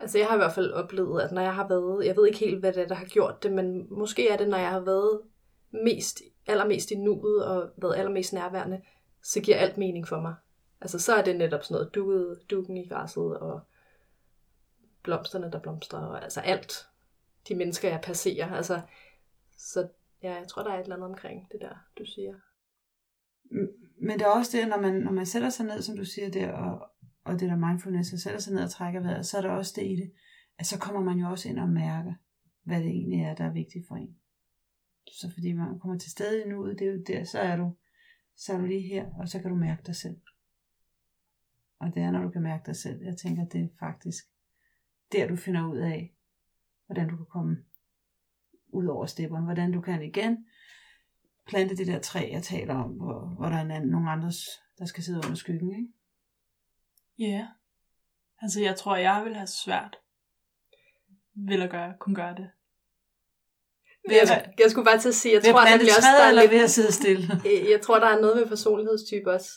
Altså 0.00 0.18
jeg 0.18 0.26
har 0.26 0.34
i 0.34 0.38
hvert 0.38 0.52
fald 0.52 0.72
oplevet, 0.72 1.22
at 1.22 1.32
når 1.32 1.42
jeg 1.42 1.54
har 1.54 1.68
været, 1.68 2.06
jeg 2.06 2.16
ved 2.16 2.26
ikke 2.26 2.38
helt, 2.38 2.60
hvad 2.60 2.72
det 2.72 2.82
er, 2.82 2.86
der 2.86 2.94
har 2.94 3.04
gjort 3.04 3.42
det, 3.42 3.52
men 3.52 3.86
måske 3.90 4.28
er 4.28 4.36
det, 4.36 4.48
når 4.48 4.58
jeg 4.58 4.70
har 4.70 4.80
været 4.80 5.20
mest, 5.70 6.22
allermest 6.46 6.90
i 6.90 6.94
nuet 6.94 7.44
og 7.44 7.70
været 7.76 7.96
allermest 7.96 8.32
nærværende, 8.32 8.80
så 9.26 9.40
giver 9.40 9.56
alt 9.56 9.78
mening 9.78 10.08
for 10.08 10.20
mig. 10.20 10.34
Altså 10.80 10.98
så 10.98 11.14
er 11.14 11.24
det 11.24 11.36
netop 11.36 11.62
sådan 11.64 11.74
noget 11.74 11.94
duet, 11.94 12.40
dukken 12.50 12.76
i 12.76 12.88
græsset 12.88 13.38
og 13.38 13.60
blomsterne, 15.02 15.52
der 15.52 15.60
blomstrer, 15.60 15.98
og 15.98 16.22
altså 16.22 16.40
alt. 16.40 16.72
De 17.48 17.54
mennesker, 17.54 17.88
jeg 17.88 18.00
passerer. 18.02 18.54
Altså, 18.54 18.80
så 19.56 19.88
ja, 20.22 20.34
jeg 20.34 20.48
tror, 20.48 20.62
der 20.62 20.70
er 20.70 20.78
et 20.78 20.82
eller 20.82 20.96
andet 20.96 21.08
omkring 21.08 21.48
det 21.52 21.60
der, 21.60 21.76
du 21.98 22.04
siger. 22.04 22.34
Men 24.00 24.18
der 24.18 24.26
er 24.26 24.30
også 24.30 24.58
det, 24.58 24.68
når 24.68 24.80
man, 24.80 24.94
når 24.94 25.12
man 25.12 25.26
sætter 25.26 25.48
sig 25.48 25.66
ned, 25.66 25.82
som 25.82 25.96
du 25.96 26.04
siger 26.04 26.30
der, 26.30 26.52
og, 26.52 26.88
og 27.24 27.40
det 27.40 27.48
der 27.50 27.56
mindfulness, 27.56 28.12
og 28.12 28.18
sætter 28.18 28.40
sig 28.40 28.54
ned 28.54 28.64
og 28.64 28.70
trækker 28.70 29.00
vejret, 29.00 29.26
så 29.26 29.38
er 29.38 29.42
der 29.42 29.50
også 29.50 29.72
det 29.76 29.86
i 29.86 29.96
det, 29.96 30.12
at 30.58 30.66
så 30.66 30.78
kommer 30.78 31.00
man 31.00 31.18
jo 31.18 31.30
også 31.30 31.48
ind 31.48 31.58
og 31.58 31.68
mærker, 31.68 32.14
hvad 32.62 32.80
det 32.80 32.88
egentlig 32.88 33.20
er, 33.20 33.34
der 33.34 33.44
er 33.44 33.52
vigtigt 33.52 33.88
for 33.88 33.94
en. 33.94 34.16
Så 35.12 35.30
fordi 35.34 35.52
man 35.52 35.78
kommer 35.78 35.98
til 35.98 36.10
stede 36.10 36.44
i 36.44 36.48
nuet, 36.48 36.78
det 36.78 36.86
er 36.86 36.92
jo 36.92 37.02
der, 37.06 37.24
så 37.24 37.38
er 37.38 37.56
du, 37.56 37.76
så 38.36 38.52
er 38.52 38.58
du 38.58 38.64
lige 38.64 38.88
her, 38.88 39.06
og 39.18 39.28
så 39.28 39.40
kan 39.40 39.50
du 39.50 39.56
mærke 39.56 39.82
dig 39.86 39.96
selv. 39.96 40.20
Og 41.78 41.94
det 41.94 42.02
er, 42.02 42.10
når 42.10 42.22
du 42.22 42.30
kan 42.30 42.42
mærke 42.42 42.66
dig 42.66 42.76
selv. 42.76 43.02
Jeg 43.02 43.16
tænker, 43.16 43.44
det 43.44 43.60
er 43.60 43.68
faktisk 43.78 44.24
der, 45.12 45.28
du 45.28 45.36
finder 45.36 45.68
ud 45.68 45.76
af, 45.76 46.14
hvordan 46.86 47.08
du 47.08 47.16
kan 47.16 47.26
komme 47.26 47.64
ud 48.68 48.86
over 48.86 49.06
stepperne. 49.06 49.44
Hvordan 49.44 49.72
du 49.72 49.80
kan 49.80 50.02
igen 50.02 50.46
plante 51.46 51.76
det 51.76 51.86
der 51.86 52.00
træ, 52.00 52.28
jeg 52.32 52.42
taler 52.42 52.74
om, 52.74 52.90
hvor, 52.90 53.34
hvor 53.38 53.48
der 53.48 53.56
er 53.56 53.62
en 53.62 53.70
anden, 53.70 53.90
nogle 53.90 54.10
andre, 54.10 54.30
der 54.78 54.84
skal 54.84 55.02
sidde 55.02 55.18
under 55.18 55.34
skyggen. 55.34 55.70
Ikke? 55.76 55.92
Ja. 57.18 57.38
Yeah. 57.38 57.48
Altså, 58.42 58.60
jeg 58.62 58.76
tror, 58.76 58.96
jeg 58.96 59.24
vil 59.24 59.34
have 59.34 59.46
svært 59.46 59.96
ved 61.34 61.62
at 61.62 61.70
gøre, 61.70 61.96
kunne 61.98 62.14
gøre 62.14 62.34
det. 62.34 62.50
Jeg, 64.10 64.52
jeg 64.58 64.70
skulle 64.70 64.84
bare 64.84 64.98
til 64.98 65.08
at 65.08 65.14
sige, 65.14 65.34
jeg 65.34 65.42
tror, 65.42 65.60
at 65.60 65.80
det 65.80 65.88
også, 65.88 66.08
der 66.18 66.28
eller 66.28 66.48
ved 66.48 66.64
at 66.64 66.70
sidde 66.70 66.92
stille. 66.92 67.40
jeg 67.72 67.80
tror, 67.80 67.98
der 67.98 68.06
er 68.06 68.20
noget 68.20 68.36
med 68.36 68.46
personlighedstype 68.46 69.30
også. 69.32 69.50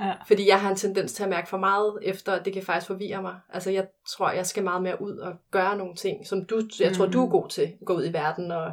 Ja. 0.00 0.12
Fordi 0.26 0.48
jeg 0.48 0.60
har 0.60 0.70
en 0.70 0.76
tendens 0.76 1.12
til 1.12 1.22
at 1.22 1.28
mærke 1.28 1.48
for 1.48 1.58
meget 1.58 1.98
efter, 2.02 2.32
at 2.32 2.44
det 2.44 2.52
kan 2.52 2.62
faktisk 2.62 2.86
forvirre 2.86 3.22
mig. 3.22 3.34
Altså 3.48 3.70
jeg 3.70 3.86
tror, 4.08 4.30
jeg 4.30 4.46
skal 4.46 4.62
meget 4.64 4.82
mere 4.82 5.02
ud 5.02 5.16
og 5.16 5.32
gøre 5.50 5.76
nogle 5.76 5.94
ting, 5.94 6.26
som 6.26 6.44
du, 6.44 6.62
jeg 6.80 6.88
mm. 6.88 6.94
tror, 6.94 7.06
du 7.06 7.26
er 7.26 7.30
god 7.30 7.48
til. 7.48 7.62
at 7.62 7.86
Gå 7.86 7.94
ud 7.94 8.06
i 8.06 8.12
verden 8.12 8.50
og, 8.50 8.72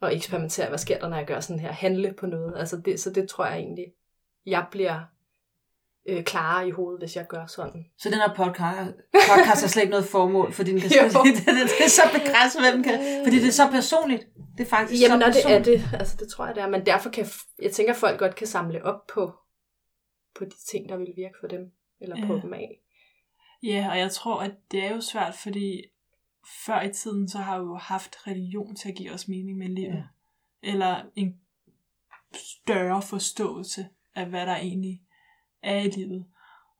og 0.00 0.16
eksperimentere, 0.16 0.68
hvad 0.68 0.78
sker 0.78 0.98
der, 0.98 1.08
når 1.08 1.16
jeg 1.16 1.26
gør 1.26 1.40
sådan 1.40 1.60
her. 1.60 1.72
Handle 1.72 2.12
på 2.12 2.26
noget. 2.26 2.54
Altså 2.56 2.76
det, 2.76 3.00
så 3.00 3.10
det 3.10 3.28
tror 3.28 3.46
jeg 3.46 3.56
egentlig, 3.58 3.86
jeg 4.46 4.66
bliver 4.70 5.00
øh, 6.08 6.24
klarere 6.24 6.68
i 6.68 6.70
hovedet, 6.70 7.00
hvis 7.00 7.16
jeg 7.16 7.26
gør 7.26 7.46
sådan. 7.46 7.86
Så 7.98 8.10
den 8.10 8.18
her 8.18 8.34
podcast, 8.34 8.90
podcast 9.12 9.60
har 9.60 9.68
slet 9.68 9.82
ikke 9.82 9.90
noget 9.90 10.06
formål, 10.06 10.52
fordi 10.52 10.70
den 10.70 10.80
kan 10.80 10.90
det, 10.90 11.00
det, 11.36 11.46
det, 11.46 11.84
er 11.84 11.88
så 11.88 12.02
begrænset, 12.12 12.60
hvad 12.62 12.72
den 12.72 12.82
kan. 12.82 13.24
Fordi 13.24 13.36
det 13.38 13.48
er 13.48 13.52
så 13.52 13.68
personligt. 13.70 14.26
Det 14.58 14.64
er 14.64 14.70
faktisk 14.70 15.02
Jamen, 15.02 15.20
så 15.20 15.26
personligt. 15.26 15.64
det 15.64 15.74
er 15.74 15.78
det. 15.78 15.98
Altså, 15.98 16.16
det 16.20 16.28
tror 16.28 16.46
jeg, 16.46 16.54
det 16.54 16.62
er. 16.62 16.68
Men 16.68 16.86
derfor 16.86 17.10
kan, 17.10 17.26
jeg 17.62 17.72
tænker, 17.72 17.92
at 17.92 17.98
folk 17.98 18.18
godt 18.18 18.34
kan 18.34 18.46
samle 18.46 18.84
op 18.84 19.06
på 19.14 19.32
på 20.34 20.44
de 20.44 20.64
ting, 20.70 20.88
der 20.88 20.96
vil 20.96 21.12
virke 21.16 21.34
for 21.40 21.46
dem, 21.46 21.72
eller 22.00 22.16
ja. 22.18 22.26
på 22.26 22.38
dem 22.42 22.52
af. 22.52 22.80
Ja, 23.62 23.88
og 23.90 23.98
jeg 23.98 24.10
tror, 24.10 24.40
at 24.40 24.52
det 24.70 24.84
er 24.84 24.94
jo 24.94 25.00
svært, 25.00 25.34
fordi 25.34 25.82
før 26.66 26.82
i 26.82 26.92
tiden, 26.92 27.28
så 27.28 27.38
har 27.38 27.58
vi 27.58 27.64
jo 27.64 27.74
haft 27.74 28.26
religion 28.26 28.76
til 28.76 28.88
at 28.88 28.94
give 28.94 29.12
os 29.12 29.28
mening 29.28 29.58
med 29.58 29.68
livet. 29.68 29.94
Ja. 29.94 30.02
Eller 30.62 31.02
en 31.16 31.40
større 32.34 33.02
forståelse 33.02 33.86
af, 34.14 34.26
hvad 34.26 34.46
der 34.46 34.56
egentlig 34.56 35.02
er 35.62 35.76
i 35.76 35.88
livet. 35.88 36.26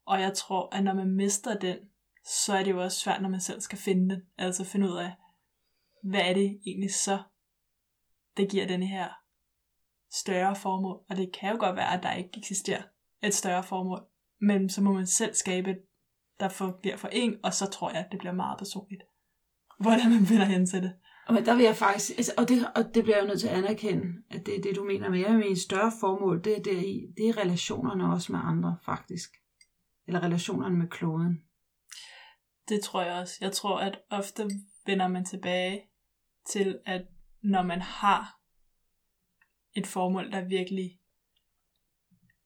Og 0.05 0.21
jeg 0.21 0.35
tror, 0.35 0.75
at 0.75 0.85
når 0.85 0.95
man 0.95 1.11
mister 1.11 1.59
den, 1.59 1.79
så 2.25 2.55
er 2.55 2.65
det 2.65 2.71
jo 2.71 2.83
også 2.83 2.99
svært, 2.99 3.23
når 3.23 3.29
man 3.29 3.41
selv 3.41 3.61
skal 3.61 3.79
finde 3.79 4.15
den. 4.15 4.23
Altså 4.39 4.65
finde 4.65 4.89
ud 4.89 4.97
af, 4.97 5.13
hvad 6.03 6.21
er 6.21 6.35
det 6.35 6.61
egentlig 6.67 6.95
så, 6.95 7.23
der 8.37 8.47
giver 8.47 8.67
den 8.67 8.83
her 8.83 9.09
større 10.11 10.57
formål. 10.57 11.01
Og 11.11 11.17
det 11.17 11.33
kan 11.33 11.53
jo 11.53 11.57
godt 11.61 11.77
være, 11.77 11.95
at 11.95 12.03
der 12.03 12.13
ikke 12.13 12.39
eksisterer 12.39 12.83
et 13.23 13.35
større 13.35 13.65
formål. 13.65 14.05
Men 14.41 14.69
så 14.69 14.83
må 14.83 14.93
man 14.93 15.07
selv 15.07 15.35
skabe, 15.35 15.77
der 16.41 16.77
bliver 16.81 16.97
for 16.97 17.09
en, 17.09 17.37
og 17.43 17.55
så 17.55 17.67
tror 17.67 17.91
jeg, 17.91 17.99
at 17.99 18.13
det 18.13 18.19
bliver 18.19 18.33
meget 18.33 18.59
personligt. 18.59 19.03
Hvordan 19.79 20.11
man 20.11 20.27
finder 20.27 20.45
hen 20.45 20.67
til 20.67 20.83
det. 20.83 20.93
Og 21.27 21.47
der 21.47 21.55
vil 21.55 21.65
jeg 21.65 21.77
faktisk, 21.77 22.11
altså, 22.17 22.33
og, 22.39 22.49
det, 22.49 22.73
og 22.77 22.95
det 22.95 23.05
bliver 23.05 23.17
jeg 23.17 23.27
nødt 23.27 23.41
til 23.41 23.49
at 23.49 23.55
anerkende, 23.55 24.23
at 24.31 24.47
det 24.47 24.57
er 24.57 24.63
det, 24.63 24.77
du 24.77 24.85
mener 24.85 25.11
med, 25.11 25.19
Jeg 25.19 25.35
mener, 25.35 25.57
større 25.57 25.93
formål, 26.01 26.45
det 26.45 26.59
er, 26.59 26.63
deri, 26.63 27.07
det 27.17 27.29
er 27.29 27.37
relationerne 27.37 28.13
også 28.13 28.33
med 28.33 28.41
andre, 28.45 28.77
faktisk. 28.85 29.31
Eller 30.07 30.23
relationerne 30.23 30.77
med 30.77 30.89
kloden. 30.89 31.43
Det 32.69 32.81
tror 32.81 33.03
jeg 33.03 33.15
også. 33.15 33.39
Jeg 33.41 33.53
tror, 33.53 33.79
at 33.79 33.99
ofte 34.11 34.51
vender 34.87 35.09
man 35.09 35.25
tilbage 35.25 35.83
til, 36.49 36.79
at 36.87 37.03
når 37.43 37.63
man 37.63 37.81
har 37.81 38.39
et 39.75 39.87
formål, 39.87 40.33
der 40.33 40.45
virkelig 40.45 40.99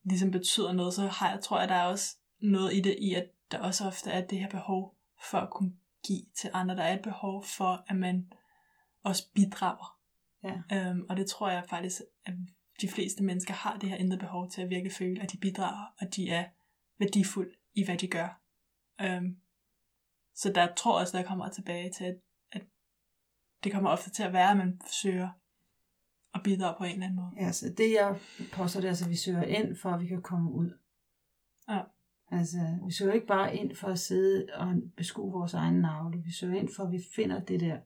ligesom 0.04 0.30
betyder 0.30 0.72
noget, 0.72 0.94
så 0.94 1.06
har 1.06 1.30
jeg, 1.30 1.40
tror 1.40 1.60
jeg, 1.60 1.68
der 1.68 1.74
er 1.74 1.86
også 1.86 2.16
noget 2.40 2.74
i 2.74 2.80
det 2.80 2.96
i, 2.98 3.14
at 3.14 3.30
der 3.50 3.58
også 3.58 3.86
ofte 3.86 4.10
er 4.10 4.26
det 4.26 4.38
her 4.38 4.48
behov 4.48 4.96
for 5.30 5.38
at 5.38 5.50
kunne 5.50 5.72
give 6.06 6.22
til 6.36 6.50
andre. 6.52 6.76
Der 6.76 6.82
er 6.82 6.96
et 6.96 7.02
behov 7.02 7.44
for, 7.44 7.84
at 7.88 7.96
man 7.96 8.32
også 9.06 9.30
bidrager. 9.34 9.98
Ja. 10.44 10.62
Øhm, 10.72 11.06
og 11.08 11.16
det 11.16 11.26
tror 11.26 11.50
jeg 11.50 11.64
faktisk, 11.68 12.00
at 12.24 12.34
de 12.80 12.88
fleste 12.88 13.24
mennesker 13.24 13.54
har 13.54 13.78
det 13.78 13.88
her 13.88 13.96
indre 13.96 14.18
behov 14.18 14.50
til 14.50 14.62
at 14.62 14.70
virkelig 14.70 14.92
føle, 14.92 15.22
at 15.22 15.32
de 15.32 15.38
bidrager, 15.38 15.94
og 16.00 16.16
de 16.16 16.30
er 16.30 16.44
værdifulde 16.98 17.54
i, 17.74 17.84
hvad 17.84 17.98
de 17.98 18.08
gør. 18.08 18.40
Øhm, 19.00 19.36
så 20.34 20.52
der 20.52 20.74
tror 20.74 20.98
jeg 20.98 21.00
også, 21.00 21.18
der 21.18 21.24
kommer 21.24 21.48
tilbage 21.48 21.92
til, 21.92 22.04
at, 22.04 22.16
at 22.52 22.62
det 23.64 23.72
kommer 23.72 23.90
ofte 23.90 24.10
til 24.10 24.22
at 24.22 24.32
være, 24.32 24.50
at 24.50 24.56
man 24.56 24.80
søger 25.02 25.28
og 26.32 26.42
bidrage 26.42 26.74
på 26.78 26.84
en 26.84 26.92
eller 26.92 27.06
anden 27.06 27.16
måde. 27.16 27.32
Ja, 27.36 27.52
så 27.52 27.74
det 27.76 27.92
jeg 27.92 28.20
påstår, 28.52 28.80
det 28.80 28.88
er, 28.88 29.04
at 29.04 29.10
vi 29.10 29.16
søger 29.16 29.42
ind, 29.42 29.76
for 29.76 29.90
at 29.90 30.00
vi 30.00 30.06
kan 30.06 30.22
komme 30.22 30.52
ud. 30.52 30.78
Ja. 31.68 31.82
Altså, 32.30 32.78
vi 32.86 32.92
søger 32.92 33.12
ikke 33.12 33.26
bare 33.26 33.56
ind 33.56 33.76
for 33.76 33.88
at 33.88 33.98
sidde 33.98 34.46
og 34.54 34.74
beskue 34.96 35.32
vores 35.32 35.54
egen 35.54 35.80
navle. 35.80 36.22
Vi 36.22 36.32
søger 36.32 36.60
ind 36.60 36.68
for, 36.76 36.82
at 36.84 36.92
vi 36.92 37.00
finder 37.16 37.40
det 37.40 37.60
der. 37.60 37.78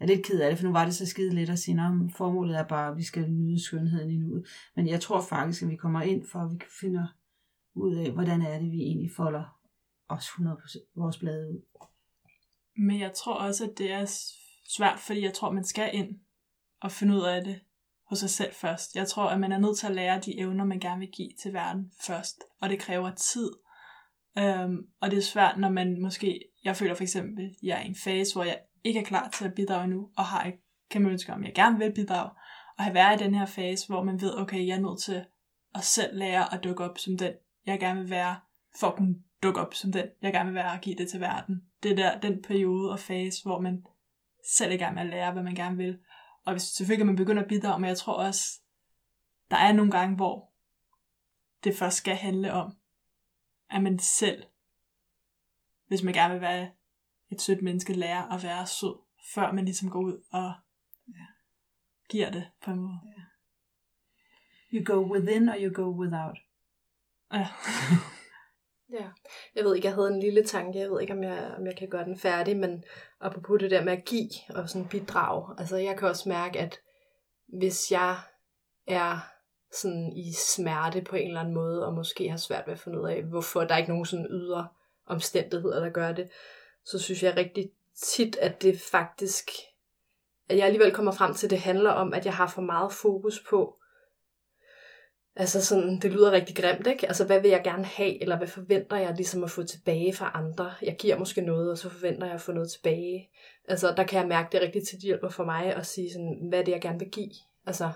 Jeg 0.00 0.04
er 0.04 0.14
lidt 0.14 0.26
ked 0.26 0.40
af 0.40 0.50
det, 0.50 0.58
for 0.58 0.66
nu 0.66 0.72
var 0.72 0.84
det 0.84 0.94
så 0.94 1.06
skide 1.06 1.34
let 1.34 1.50
at 1.50 1.58
sige, 1.58 1.80
at 1.80 2.16
formålet 2.16 2.58
er 2.58 2.64
bare, 2.64 2.90
at 2.90 2.96
vi 2.96 3.02
skal 3.02 3.30
nyde 3.30 3.64
skønheden 3.64 4.10
i 4.10 4.16
nuet. 4.16 4.46
Men 4.76 4.88
jeg 4.88 5.00
tror 5.00 5.20
faktisk, 5.20 5.62
at 5.62 5.68
vi 5.68 5.76
kommer 5.76 6.02
ind 6.02 6.26
for, 6.32 6.38
at 6.38 6.50
vi 6.52 6.60
finder 6.80 7.06
ud 7.74 7.96
af, 7.96 8.12
hvordan 8.12 8.42
er 8.42 8.58
det, 8.58 8.70
vi 8.70 8.80
egentlig 8.80 9.10
folder 9.16 9.60
os 10.08 10.24
100% 10.24 10.92
vores 10.96 11.18
blade 11.18 11.50
ud. 11.50 11.62
Men 12.76 13.00
jeg 13.00 13.12
tror 13.12 13.34
også, 13.34 13.64
at 13.64 13.78
det 13.78 13.92
er 13.92 14.06
svært, 14.76 14.98
fordi 14.98 15.22
jeg 15.22 15.34
tror, 15.34 15.50
man 15.50 15.64
skal 15.64 15.90
ind 15.92 16.08
og 16.80 16.92
finde 16.92 17.14
ud 17.14 17.22
af 17.22 17.44
det 17.44 17.60
hos 18.08 18.18
sig 18.18 18.30
selv 18.30 18.54
først. 18.54 18.96
Jeg 18.96 19.08
tror, 19.08 19.26
at 19.28 19.40
man 19.40 19.52
er 19.52 19.58
nødt 19.58 19.78
til 19.78 19.86
at 19.86 19.94
lære 19.94 20.20
de 20.20 20.38
evner, 20.38 20.64
man 20.64 20.80
gerne 20.80 21.00
vil 21.00 21.10
give 21.12 21.30
til 21.42 21.52
verden 21.52 21.92
først. 22.06 22.44
Og 22.60 22.68
det 22.68 22.78
kræver 22.78 23.10
tid. 23.10 23.50
Øhm, 24.38 24.86
og 25.00 25.10
det 25.10 25.18
er 25.18 25.22
svært, 25.22 25.58
når 25.58 25.70
man 25.70 26.00
måske... 26.02 26.44
Jeg 26.64 26.76
føler 26.76 26.94
for 26.94 27.02
eksempel, 27.02 27.44
at 27.44 27.56
jeg 27.62 27.78
er 27.78 27.82
i 27.82 27.88
en 27.88 27.96
fase, 28.04 28.34
hvor 28.34 28.44
jeg 28.44 28.60
ikke 28.84 29.00
er 29.00 29.04
klar 29.04 29.28
til 29.28 29.44
at 29.44 29.54
bidrage 29.54 29.88
nu, 29.88 30.10
og 30.16 30.24
har 30.24 30.44
ikke 30.44 30.62
kæmpe 30.90 31.10
ønske 31.10 31.32
om, 31.32 31.44
jeg 31.44 31.54
gerne 31.54 31.78
vil 31.78 31.92
bidrage, 31.94 32.30
og 32.78 32.84
have 32.84 32.94
været 32.94 33.20
i 33.20 33.24
den 33.24 33.34
her 33.34 33.46
fase, 33.46 33.86
hvor 33.86 34.02
man 34.02 34.20
ved, 34.20 34.38
okay, 34.38 34.66
jeg 34.66 34.76
er 34.76 34.80
nødt 34.80 35.02
til 35.02 35.24
at 35.74 35.84
selv 35.84 36.18
lære 36.18 36.54
at 36.54 36.64
dukke 36.64 36.84
op 36.84 36.98
som 36.98 37.18
den, 37.18 37.32
jeg 37.66 37.80
gerne 37.80 38.00
vil 38.00 38.10
være, 38.10 38.36
for 38.80 38.86
at 38.86 38.96
kunne 38.96 39.14
dukke 39.42 39.60
op 39.60 39.74
som 39.74 39.92
den, 39.92 40.06
jeg 40.22 40.32
gerne 40.32 40.50
vil 40.50 40.54
være 40.54 40.72
og 40.72 40.80
give 40.80 40.96
det 40.96 41.08
til 41.08 41.20
verden. 41.20 41.64
Det 41.82 41.90
er 41.90 41.96
der, 41.96 42.20
den 42.20 42.42
periode 42.42 42.92
og 42.92 42.98
fase, 42.98 43.42
hvor 43.42 43.60
man 43.60 43.84
selv 44.56 44.70
er 44.70 44.74
i 44.74 44.78
gang 44.78 44.94
med 44.94 45.02
at 45.02 45.08
lære, 45.08 45.32
hvad 45.32 45.42
man 45.42 45.54
gerne 45.54 45.76
vil. 45.76 45.98
Og 46.44 46.52
hvis 46.52 46.62
selvfølgelig 46.62 47.06
man 47.06 47.16
begynder 47.16 47.42
at 47.42 47.48
bidrage, 47.48 47.80
men 47.80 47.88
jeg 47.88 47.98
tror 47.98 48.12
også, 48.12 48.60
der 49.50 49.56
er 49.56 49.72
nogle 49.72 49.90
gange, 49.90 50.16
hvor 50.16 50.50
det 51.64 51.76
først 51.76 51.96
skal 51.96 52.16
handle 52.16 52.52
om, 52.52 52.72
at 53.70 53.82
man 53.82 53.98
selv, 53.98 54.44
hvis 55.86 56.02
man 56.02 56.14
gerne 56.14 56.34
vil 56.34 56.40
være 56.40 56.70
et 57.34 57.40
sødt 57.40 57.62
menneske, 57.62 57.92
lærer 57.92 58.34
at 58.34 58.42
være 58.42 58.66
sød, 58.66 58.96
før 59.34 59.52
man 59.52 59.64
ligesom 59.64 59.90
går 59.90 60.00
ud 60.00 60.22
og 60.32 60.52
giver 62.08 62.30
det 62.30 62.50
på 62.64 62.70
en 62.70 62.78
måde. 62.78 62.98
You 64.72 64.84
go 64.84 65.12
within, 65.12 65.48
or 65.48 65.56
you 65.58 65.74
go 65.74 66.00
without. 66.00 66.38
Ja. 67.32 67.46
Ja, 68.90 69.08
jeg 69.54 69.64
ved 69.64 69.74
ikke, 69.74 69.86
jeg 69.86 69.94
havde 69.94 70.08
en 70.08 70.20
lille 70.20 70.44
tanke, 70.44 70.78
jeg 70.78 70.90
ved 70.90 71.00
ikke, 71.00 71.12
om 71.12 71.22
jeg, 71.22 71.54
om 71.58 71.66
jeg 71.66 71.76
kan 71.76 71.88
gøre 71.88 72.04
den 72.04 72.18
færdig, 72.18 72.56
men 72.56 72.84
apropos 73.20 73.60
det 73.60 73.70
der 73.70 73.84
med 73.84 73.92
at 73.92 74.04
give 74.04 74.30
og 74.48 74.68
sådan 74.68 74.88
bidrag, 74.88 75.54
altså 75.58 75.76
jeg 75.76 75.98
kan 75.98 76.08
også 76.08 76.28
mærke, 76.28 76.58
at 76.58 76.80
hvis 77.46 77.92
jeg 77.92 78.16
er 78.86 79.18
sådan 79.72 80.12
i 80.16 80.32
smerte 80.32 81.02
på 81.02 81.16
en 81.16 81.26
eller 81.26 81.40
anden 81.40 81.54
måde, 81.54 81.86
og 81.86 81.94
måske 81.94 82.28
har 82.28 82.36
svært 82.36 82.66
ved 82.66 82.74
at 82.74 82.80
finde 82.80 83.00
ud 83.00 83.08
af, 83.08 83.22
hvorfor 83.22 83.64
der 83.64 83.74
er 83.74 83.78
ikke 83.78 83.90
nogen 83.90 84.06
sådan 84.06 84.26
ydre 84.30 84.68
omstændigheder, 85.06 85.80
der 85.80 85.90
gør 85.90 86.12
det, 86.12 86.30
så 86.84 86.98
synes 86.98 87.22
jeg 87.22 87.36
rigtig 87.36 87.70
tit, 88.02 88.36
at 88.36 88.62
det 88.62 88.80
faktisk, 88.80 89.50
at 90.48 90.56
jeg 90.56 90.66
alligevel 90.66 90.92
kommer 90.92 91.12
frem 91.12 91.34
til, 91.34 91.46
at 91.46 91.50
det 91.50 91.58
handler 91.58 91.90
om, 91.90 92.14
at 92.14 92.24
jeg 92.24 92.34
har 92.34 92.46
for 92.46 92.62
meget 92.62 92.92
fokus 92.92 93.44
på, 93.50 93.76
Altså 95.36 95.64
sådan, 95.64 95.98
det 95.98 96.12
lyder 96.12 96.32
rigtig 96.32 96.56
grimt, 96.56 96.86
ikke? 96.86 97.06
Altså, 97.06 97.26
hvad 97.26 97.40
vil 97.40 97.50
jeg 97.50 97.60
gerne 97.64 97.84
have, 97.84 98.22
eller 98.22 98.36
hvad 98.36 98.48
forventer 98.48 98.96
jeg 98.96 99.14
ligesom 99.16 99.44
at 99.44 99.50
få 99.50 99.62
tilbage 99.62 100.12
fra 100.12 100.30
andre? 100.34 100.74
Jeg 100.82 100.96
giver 100.98 101.18
måske 101.18 101.40
noget, 101.40 101.70
og 101.70 101.78
så 101.78 101.88
forventer 101.88 102.26
jeg 102.26 102.34
at 102.34 102.40
få 102.40 102.52
noget 102.52 102.70
tilbage. 102.70 103.28
Altså, 103.68 103.94
der 103.96 104.04
kan 104.04 104.20
jeg 104.20 104.28
mærke, 104.28 104.48
det 104.52 104.58
er 104.58 104.64
rigtig 104.66 104.82
tit 104.88 105.00
hjælper 105.00 105.28
for 105.28 105.44
mig 105.44 105.74
at 105.74 105.86
sige 105.86 106.12
sådan, 106.12 106.46
hvad 106.48 106.58
er 106.58 106.64
det, 106.64 106.72
jeg 106.72 106.80
gerne 106.80 106.98
vil 106.98 107.10
give? 107.10 107.30
Altså, 107.66 107.90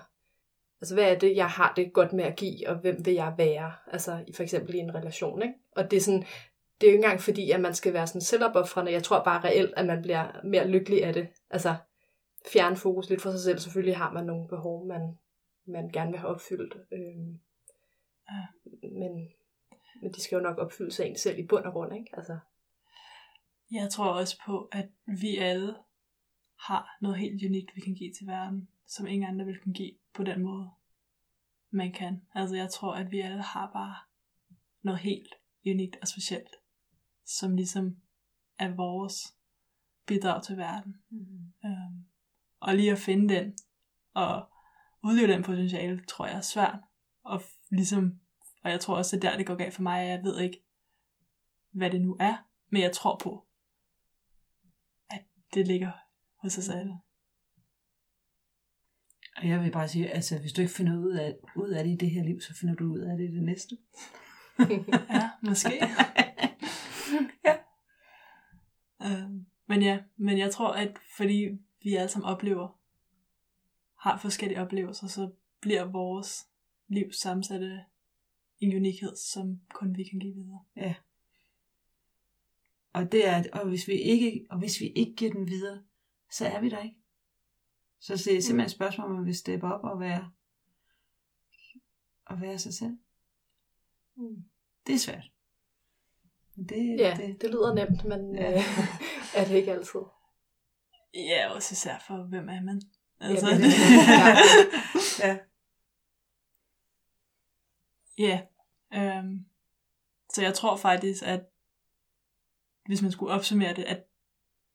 altså, 0.81 0.93
hvad 0.93 1.11
er 1.11 1.19
det, 1.19 1.35
jeg 1.35 1.47
har 1.47 1.73
det 1.75 1.93
godt 1.93 2.13
med 2.13 2.23
at 2.23 2.35
give, 2.35 2.69
og 2.69 2.75
hvem 2.75 3.05
vil 3.05 3.13
jeg 3.13 3.33
være? 3.37 3.73
Altså, 3.91 4.19
for 4.35 4.43
eksempel 4.43 4.75
i 4.75 4.77
en 4.77 4.95
relation, 4.95 5.41
ikke? 5.41 5.55
Og 5.75 5.91
det 5.91 5.97
er 5.97 6.01
sådan, 6.01 6.25
det 6.81 6.87
er 6.87 6.91
jo 6.91 6.95
ikke 6.95 7.03
engang 7.05 7.21
fordi, 7.21 7.51
at 7.51 7.61
man 7.61 7.73
skal 7.75 7.93
være 7.93 8.07
sådan 8.07 8.21
selvopoffrende. 8.21 8.91
Jeg 8.91 9.03
tror 9.03 9.23
bare 9.23 9.43
reelt, 9.43 9.73
at 9.77 9.85
man 9.85 10.01
bliver 10.01 10.43
mere 10.43 10.67
lykkelig 10.67 11.03
af 11.03 11.13
det. 11.13 11.27
Altså, 11.49 11.75
fjerne 12.53 12.75
fokus 12.75 13.09
lidt 13.09 13.21
for 13.21 13.31
sig 13.31 13.39
selv. 13.39 13.59
Selvfølgelig 13.59 13.97
har 13.97 14.11
man 14.13 14.25
nogle 14.25 14.47
behov, 14.47 14.87
man, 14.87 15.17
man 15.65 15.89
gerne 15.89 16.11
vil 16.11 16.19
have 16.19 16.29
opfyldt. 16.29 16.73
Øhm, 16.91 17.39
Ja. 18.31 18.45
men, 18.81 19.29
men 20.01 20.13
de 20.13 20.21
skal 20.21 20.35
jo 20.35 20.41
nok 20.41 20.57
opfylde 20.57 20.91
sig 20.91 21.05
en 21.05 21.17
selv 21.17 21.39
i 21.39 21.47
bund 21.47 21.65
og 21.65 21.71
grund, 21.73 21.95
ikke? 21.95 22.09
Altså, 22.13 22.37
Jeg 23.71 23.89
tror 23.89 24.11
også 24.11 24.41
på, 24.45 24.69
at 24.71 24.89
vi 25.21 25.37
alle 25.37 25.75
har 26.59 26.97
noget 27.01 27.17
helt 27.17 27.45
unikt, 27.45 27.75
vi 27.75 27.81
kan 27.81 27.93
give 27.95 28.13
til 28.13 28.27
verden, 28.27 28.69
som 28.87 29.07
ingen 29.07 29.29
andre 29.29 29.45
vil 29.45 29.59
kunne 29.63 29.73
give 29.73 29.93
på 30.13 30.23
den 30.23 30.41
måde, 30.43 30.69
man 31.69 31.91
kan. 31.91 32.21
Altså 32.35 32.55
jeg 32.55 32.69
tror, 32.69 32.93
at 32.93 33.11
vi 33.11 33.19
alle 33.19 33.41
har 33.41 33.69
bare 33.73 33.95
noget 34.81 34.99
helt 34.99 35.33
unikt 35.67 35.97
og 36.01 36.07
specielt, 36.07 36.55
som 37.29 37.55
ligesom 37.55 37.97
er 38.57 38.75
vores 38.75 39.35
bidrag 40.05 40.43
til 40.43 40.57
verden. 40.57 40.95
Mm. 41.09 41.53
Øhm, 41.65 42.05
og 42.59 42.75
lige 42.75 42.91
at 42.91 42.97
finde 42.97 43.35
den, 43.35 43.57
og 44.13 44.49
udleve 45.03 45.33
den 45.33 45.43
potentiale, 45.43 46.05
tror 46.07 46.25
jeg 46.25 46.37
er 46.37 46.41
svært. 46.41 46.79
Og 47.23 47.41
ligesom, 47.69 48.19
og 48.63 48.71
jeg 48.71 48.79
tror 48.79 48.97
også, 48.97 49.15
at 49.15 49.21
der 49.21 49.37
det 49.37 49.45
går 49.45 49.55
galt 49.55 49.73
for 49.73 49.81
mig, 49.81 50.07
jeg 50.07 50.23
ved 50.23 50.39
ikke, 50.39 50.63
hvad 51.71 51.89
det 51.89 52.01
nu 52.01 52.17
er, 52.19 52.47
men 52.69 52.81
jeg 52.81 52.91
tror 52.91 53.17
på, 53.17 53.45
at 55.09 55.21
det 55.53 55.67
ligger 55.67 55.91
hos 56.35 56.57
os 56.57 56.69
alle. 56.69 56.93
Og 59.37 59.47
jeg 59.47 59.61
vil 59.61 59.71
bare 59.71 59.87
sige, 59.87 60.09
altså 60.09 60.39
hvis 60.39 60.53
du 60.53 60.61
ikke 60.61 60.73
finder 60.73 60.97
ud 60.97 61.13
af, 61.13 61.35
ud 61.55 61.69
af 61.69 61.83
det 61.83 61.91
i 61.91 61.95
det 61.95 62.11
her 62.11 62.23
liv, 62.23 62.41
så 62.41 62.53
finder 62.53 62.75
du 62.75 62.93
ud 62.93 62.99
af 62.99 63.17
det 63.17 63.29
i 63.29 63.35
det 63.35 63.43
næste. 63.43 63.77
Ja, 65.09 65.29
måske. 65.41 65.79
Øhm, 69.01 69.45
men 69.65 69.81
ja, 69.81 70.03
men 70.17 70.37
jeg 70.37 70.51
tror, 70.51 70.73
at 70.73 70.97
fordi 71.17 71.57
vi 71.83 71.95
alle 71.95 72.09
sammen 72.09 72.29
oplever, 72.29 72.79
har 73.95 74.17
forskellige 74.17 74.61
oplevelser, 74.61 75.07
så 75.07 75.31
bliver 75.61 75.83
vores 75.83 76.47
liv 76.87 77.11
sammensat 77.11 77.61
af 77.63 77.83
en 78.59 78.75
unikhed, 78.75 79.15
som 79.15 79.61
kun 79.73 79.97
vi 79.97 80.03
kan 80.03 80.19
give 80.19 80.33
videre. 80.33 80.63
Ja. 80.75 80.95
Og 82.93 83.11
det 83.11 83.27
er, 83.27 83.43
og 83.53 83.67
hvis 83.67 83.87
vi 83.87 83.93
ikke, 83.93 84.45
og 84.49 84.57
hvis 84.57 84.79
vi 84.79 84.85
ikke 84.85 85.15
giver 85.15 85.31
den 85.31 85.47
videre, 85.47 85.83
så 86.31 86.45
er 86.45 86.61
vi 86.61 86.69
der 86.69 86.83
ikke. 86.83 86.97
Så 87.99 88.13
det 88.13 88.37
er 88.37 88.41
simpelthen 88.41 88.65
et 88.65 88.71
spørgsmål, 88.71 89.09
om 89.09 89.15
man 89.15 89.25
vil 89.25 89.35
steppe 89.35 89.67
op 89.67 89.83
og 89.83 89.99
være, 89.99 90.31
og 92.25 92.41
være 92.41 92.59
sig 92.59 92.73
selv. 92.73 92.97
Mm. 94.15 94.43
Det 94.87 94.95
er 94.95 94.99
svært. 94.99 95.31
Det, 96.69 96.99
ja, 96.99 97.13
det, 97.17 97.41
det, 97.41 97.49
lyder 97.49 97.73
nemt, 97.73 98.05
men 98.05 98.35
Ja. 98.35 98.51
øh, 98.53 98.63
er 99.35 99.45
det 99.45 99.55
ikke 99.55 99.71
altid. 99.71 99.99
Ja, 101.13 101.49
også 101.53 101.73
især 101.73 102.03
for, 102.07 102.23
hvem 102.29 102.49
er 102.49 102.61
man? 102.61 102.81
Ja, 103.21 103.25
Altså, 103.27 103.45
det 103.45 103.53
er 103.53 103.57
det, 103.57 103.65
det. 105.17 105.23
ja. 105.23 105.37
Ja. 108.17 108.41
Øhm, 108.93 109.45
så 110.33 110.41
jeg 110.41 110.53
tror 110.53 110.75
faktisk, 110.75 111.23
at 111.25 111.41
hvis 112.85 113.01
man 113.01 113.11
skulle 113.11 113.33
opsummere 113.33 113.73
det, 113.73 113.83
at 113.83 114.03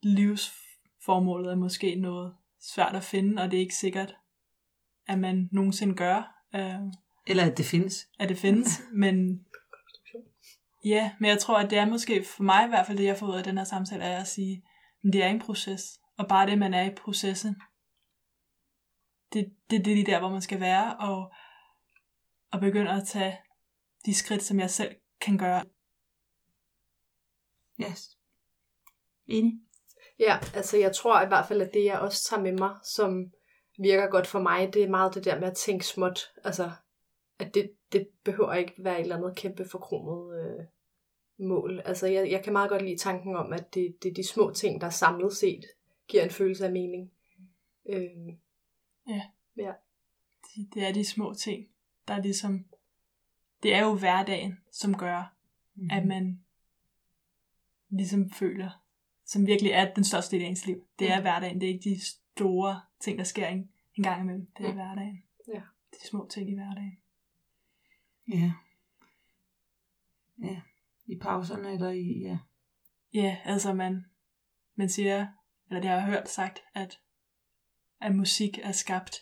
livsformålet 0.02 1.50
er 1.52 1.56
måske 1.56 1.94
noget 1.94 2.34
svært 2.60 2.96
at 2.96 3.04
finde, 3.04 3.42
og 3.42 3.50
det 3.50 3.56
er 3.56 3.60
ikke 3.60 3.74
sikkert, 3.76 4.14
at 5.08 5.18
man 5.18 5.48
nogensinde 5.52 5.94
gør, 5.94 6.44
øh, 6.54 6.80
Eller 7.26 7.44
at 7.50 7.58
det 7.58 7.66
findes. 7.66 8.08
at 8.18 8.28
det 8.28 8.38
findes. 8.38 8.68
Men 8.92 9.46
ja, 10.84 11.12
men 11.20 11.30
jeg 11.30 11.38
tror, 11.38 11.58
at 11.58 11.70
det 11.70 11.78
er 11.78 11.86
måske 11.86 12.24
for 12.24 12.42
mig 12.42 12.64
i 12.64 12.68
hvert 12.68 12.86
fald 12.86 12.98
det, 12.98 13.04
jeg 13.04 13.16
får 13.16 13.26
ud 13.26 13.38
af 13.38 13.44
den 13.44 13.58
her 13.58 13.64
samtale, 13.64 14.04
er 14.04 14.20
at 14.20 14.26
sige, 14.26 14.64
at 15.04 15.12
det 15.12 15.22
er 15.22 15.28
en 15.28 15.40
proces. 15.40 16.00
Og 16.18 16.28
bare 16.28 16.46
det, 16.46 16.58
man 16.58 16.74
er 16.74 16.90
i 16.90 16.94
processen, 16.94 17.56
det, 19.32 19.52
det, 19.70 19.84
det 19.84 19.90
er 19.90 19.94
lige 19.94 20.06
der, 20.06 20.18
hvor 20.18 20.28
man 20.28 20.42
skal 20.42 20.60
være, 20.60 20.96
og, 20.96 21.32
og 22.52 22.60
begynde 22.60 22.90
at 22.90 23.06
tage 23.06 23.38
de 24.06 24.14
skridt, 24.14 24.42
som 24.42 24.60
jeg 24.60 24.70
selv 24.70 24.96
kan 25.20 25.38
gøre. 25.38 25.64
Yes. 27.80 28.18
Enig. 29.26 29.52
Ja, 30.18 30.38
altså 30.54 30.76
jeg 30.76 30.94
tror 30.94 31.22
i 31.22 31.28
hvert 31.28 31.48
fald, 31.48 31.62
at 31.62 31.70
det 31.74 31.84
jeg 31.84 31.98
også 31.98 32.28
tager 32.28 32.42
med 32.42 32.52
mig, 32.52 32.76
som 32.84 33.32
virker 33.78 34.06
godt 34.06 34.26
for 34.26 34.40
mig, 34.40 34.74
det 34.74 34.82
er 34.82 34.88
meget 34.88 35.14
det 35.14 35.24
der 35.24 35.40
med 35.40 35.48
at 35.48 35.56
tænke 35.56 35.86
småt. 35.86 36.20
Altså, 36.44 36.70
at 37.38 37.54
det, 37.54 37.70
det 37.92 38.08
behøver 38.24 38.52
ikke 38.54 38.74
være 38.78 38.94
et 38.94 39.02
eller 39.02 39.16
andet 39.16 39.36
kæmpe 39.36 39.64
forkromet 39.70 40.40
øh, 40.40 40.64
mål. 41.38 41.80
Altså, 41.84 42.06
jeg, 42.06 42.30
jeg 42.30 42.44
kan 42.44 42.52
meget 42.52 42.70
godt 42.70 42.82
lide 42.82 42.96
tanken 42.98 43.36
om, 43.36 43.52
at 43.52 43.74
det, 43.74 43.96
det 44.02 44.10
er 44.10 44.14
de 44.14 44.26
små 44.28 44.52
ting, 44.52 44.80
der 44.80 44.90
samlet 44.90 45.36
set 45.36 45.64
giver 46.08 46.24
en 46.24 46.30
følelse 46.30 46.66
af 46.66 46.72
mening. 46.72 47.10
Øh, 47.86 48.00
Det, 50.54 50.74
det 50.74 50.82
er 50.88 50.92
de 50.92 51.04
små 51.04 51.34
ting, 51.34 51.68
der 52.08 52.14
er 52.14 52.22
ligesom... 52.22 52.64
Det 53.62 53.74
er 53.74 53.84
jo 53.84 53.94
hverdagen, 53.94 54.58
som 54.70 54.94
gør, 54.98 55.30
Mm-hmm. 55.76 55.90
at 55.90 56.06
man 56.06 56.44
ligesom 57.88 58.30
føler, 58.30 58.82
som 59.24 59.46
virkelig 59.46 59.72
er 59.72 59.94
den 59.94 60.04
største 60.04 60.36
del 60.36 60.44
af 60.44 60.48
ens 60.48 60.66
liv. 60.66 60.86
Det 60.98 61.10
er 61.10 61.16
Mm. 61.16 61.22
hverdagen, 61.22 61.60
det 61.60 61.68
er 61.68 61.72
ikke 61.74 61.90
de 61.90 62.00
store 62.04 62.80
ting, 63.00 63.18
der 63.18 63.24
sker 63.24 63.46
en, 63.48 63.70
en 63.94 64.02
gang 64.02 64.22
imellem. 64.22 64.46
Det 64.58 64.64
er 64.66 64.70
Mm. 64.70 64.74
hverdagen. 64.74 65.22
Ja. 65.48 65.52
Det 65.52 65.96
er 65.96 65.98
de 66.02 66.06
små 66.08 66.26
ting 66.30 66.50
i 66.50 66.54
hverdagen. 66.54 66.98
Ja. 68.28 68.52
Ja. 70.42 70.60
I 71.06 71.18
pauserne 71.22 71.72
eller 71.72 71.90
i, 71.90 72.22
ja. 72.22 72.38
Ja, 73.14 73.36
altså 73.44 73.74
man, 73.74 74.04
man 74.74 74.88
siger, 74.88 75.26
eller 75.68 75.80
det 75.80 75.90
har 75.90 75.96
jeg 75.96 76.06
hørt 76.06 76.28
sagt, 76.28 76.58
at, 76.74 77.00
at 78.00 78.14
musik 78.14 78.58
er 78.62 78.72
skabt 78.72 79.16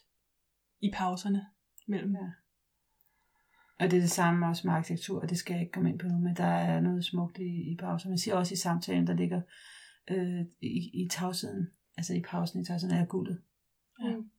i 0.81 0.91
pauserne 0.95 1.47
mellem. 1.89 2.15
Ja. 2.15 2.31
Og 3.79 3.91
det 3.91 3.97
er 3.97 4.01
det 4.01 4.11
samme 4.11 4.47
også 4.47 4.67
med 4.67 4.75
arkitektur, 4.75 5.21
og 5.21 5.29
det 5.29 5.39
skal 5.39 5.55
jeg 5.55 5.61
ikke 5.61 5.73
komme 5.73 5.91
ind 5.91 5.99
på 5.99 6.07
nu, 6.07 6.19
men 6.19 6.37
der 6.37 6.45
er 6.45 6.81
noget 6.81 7.05
smukt 7.05 7.39
i, 7.39 7.73
i 7.73 7.77
pausen. 7.77 8.11
Man 8.11 8.19
siger 8.19 8.35
også 8.35 8.55
i 8.55 8.57
samtalen, 8.57 9.07
der 9.07 9.15
ligger 9.15 9.43
øh, 10.11 10.41
i, 10.61 11.05
i 11.05 11.09
tavsheden, 11.11 11.71
altså 11.97 12.15
i 12.15 12.23
pausen 12.23 12.61
i 12.61 12.65
tavsheden, 12.65 12.97
er 12.97 13.07
guldet. 13.07 13.43
Ja. 14.05 14.17
Mm. 14.17 14.31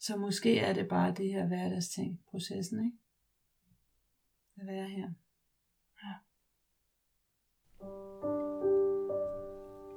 Så 0.00 0.16
måske 0.16 0.58
er 0.58 0.72
det 0.72 0.88
bare 0.88 1.14
det 1.14 1.32
her 1.32 1.46
hverdagsting, 1.46 2.20
processen, 2.30 2.84
ikke? 2.84 2.96
At 4.56 4.66
være 4.66 4.88
her. 4.88 5.10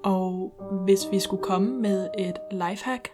Og 0.03 0.53
hvis 0.85 1.11
vi 1.11 1.19
skulle 1.19 1.43
komme 1.43 1.81
med 1.81 2.09
et 2.17 2.37
lifehack, 2.51 3.11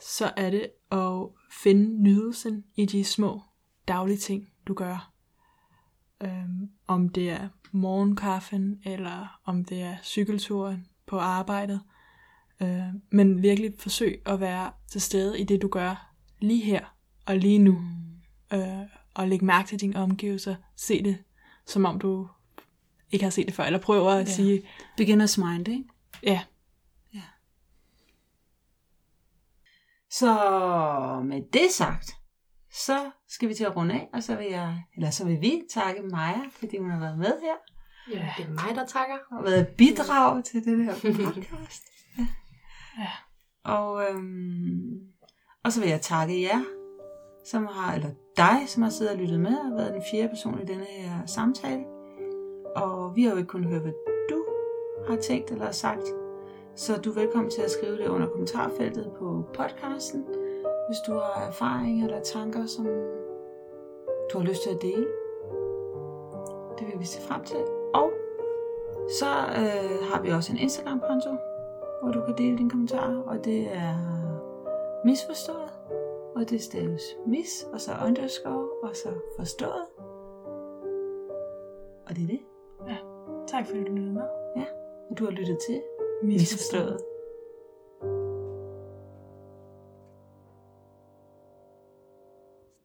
så 0.00 0.32
er 0.36 0.50
det 0.50 0.70
at 0.90 1.28
finde 1.62 2.02
nydelsen 2.02 2.64
i 2.76 2.86
de 2.86 3.04
små 3.04 3.40
daglige 3.88 4.18
ting, 4.18 4.48
du 4.66 4.74
gør. 4.74 5.12
Øhm, 6.22 6.70
om 6.86 7.08
det 7.08 7.30
er 7.30 7.48
morgenkaffen, 7.72 8.80
eller 8.84 9.40
om 9.44 9.64
det 9.64 9.82
er 9.82 9.96
cykelturen 10.02 10.86
på 11.06 11.18
arbejdet. 11.18 11.80
Øh, 12.62 12.94
men 13.10 13.42
virkelig 13.42 13.74
forsøg 13.78 14.22
at 14.26 14.40
være 14.40 14.72
til 14.90 15.00
stede 15.00 15.40
i 15.40 15.44
det, 15.44 15.62
du 15.62 15.68
gør 15.68 16.14
lige 16.40 16.64
her 16.64 16.96
og 17.26 17.36
lige 17.36 17.58
nu. 17.58 17.72
Mm. 17.72 18.58
Øh, 18.58 18.86
og 19.14 19.28
lægge 19.28 19.44
mærke 19.44 19.68
til 19.68 19.80
dine 19.80 19.96
omgivelser. 19.96 20.56
Se 20.76 21.02
det, 21.02 21.18
som 21.66 21.84
om 21.84 21.98
du 21.98 22.28
ikke 23.14 23.24
har 23.24 23.30
set 23.30 23.46
det 23.46 23.54
før. 23.54 23.64
Eller 23.64 23.78
prøver 23.78 24.10
at 24.10 24.26
Ja. 24.28 24.32
sige, 24.32 24.62
Beginners 24.96 25.38
mind, 25.38 25.68
ikke? 25.68 25.84
ja, 26.22 26.40
Så 30.10 30.34
med 31.24 31.42
det 31.52 31.70
sagt, 31.70 32.10
så 32.72 33.10
skal 33.28 33.48
vi 33.48 33.54
til 33.54 33.64
at 33.64 33.76
runde 33.76 33.94
af, 33.94 34.08
og 34.12 34.22
så 34.22 34.36
vil 34.36 34.46
jeg, 34.46 34.82
eller 34.96 35.10
så 35.10 35.24
vil 35.26 35.40
vi 35.40 35.62
takke 35.70 36.02
Maja, 36.02 36.40
fordi 36.50 36.78
hun 36.78 36.90
har 36.90 36.98
været 37.00 37.18
med 37.18 37.32
her, 37.42 37.54
Ja, 38.18 38.32
det 38.38 38.44
er 38.46 38.50
mig, 38.50 38.74
der 38.74 38.86
takker. 38.86 39.16
og 39.30 39.44
været 39.44 39.60
et 39.60 39.68
bidrag 39.78 40.44
til 40.44 40.64
det 40.64 40.84
her 40.84 40.94
podcast. 40.94 41.82
Ja. 42.18 42.26
Ja. 42.98 43.10
Og, 43.64 44.02
øhm, 44.10 44.90
og 45.64 45.72
så 45.72 45.80
vil 45.80 45.88
jeg 45.88 46.00
takke 46.00 46.42
jer, 46.42 46.64
som 47.46 47.66
har, 47.66 47.94
eller 47.94 48.10
dig, 48.36 48.68
som 48.68 48.82
har 48.82 48.90
siddet 48.90 49.12
og 49.14 49.18
lyttet 49.20 49.40
med, 49.40 49.56
og 49.58 49.76
været 49.78 49.92
den 49.94 50.02
fjerde 50.10 50.28
person 50.28 50.62
i 50.62 50.64
denne 50.64 50.84
her 50.84 51.26
samtale. 51.26 51.84
Og 52.76 53.16
vi 53.16 53.22
har 53.22 53.30
jo 53.30 53.36
ikke 53.36 53.48
kun 53.48 53.64
høre, 53.64 53.80
hvad 53.80 53.92
du 54.30 54.44
har 55.08 55.16
tænkt 55.16 55.50
eller 55.50 55.70
sagt, 55.70 56.14
så 56.74 57.00
du 57.00 57.10
er 57.10 57.14
velkommen 57.14 57.50
til 57.50 57.62
at 57.62 57.70
skrive 57.70 57.96
det 57.96 58.08
under 58.08 58.26
kommentarfeltet 58.26 59.12
på 59.18 59.44
podcasten, 59.54 60.24
hvis 60.88 60.98
du 61.06 61.12
har 61.12 61.46
erfaringer 61.48 62.06
eller 62.06 62.20
tanker, 62.20 62.66
som 62.66 62.84
du 64.32 64.38
har 64.38 64.44
lyst 64.44 64.62
til 64.62 64.70
at 64.70 64.82
dele. 64.82 65.06
Det 66.78 66.86
vil 66.86 67.00
vi 67.00 67.04
se 67.04 67.20
frem 67.20 67.44
til. 67.44 67.64
Og 67.94 68.12
så 69.10 69.26
øh, 69.26 70.08
har 70.10 70.22
vi 70.22 70.30
også 70.30 70.52
en 70.52 70.58
Instagram-konto, 70.58 71.30
hvor 72.02 72.12
du 72.12 72.20
kan 72.26 72.34
dele 72.38 72.58
dine 72.58 72.70
kommentarer, 72.70 73.22
og 73.22 73.44
det 73.44 73.60
er 73.72 73.94
misforstået, 75.04 75.70
og 76.36 76.50
det 76.50 76.62
staves 76.62 77.02
mis, 77.26 77.66
og 77.72 77.80
så 77.80 77.92
underscore, 78.06 78.68
og 78.82 78.96
så 78.96 79.08
forstået. 79.38 79.86
Og 82.06 82.16
det 82.16 82.22
er 82.22 82.26
det, 82.26 82.40
tak 83.54 83.66
fordi 83.66 83.84
du 83.84 83.92
lyttede 83.92 84.12
med. 84.12 84.22
og 85.10 85.18
du 85.18 85.24
har 85.24 85.30
lyttet 85.30 85.58
til 85.66 85.82
Misforstået. 86.22 86.98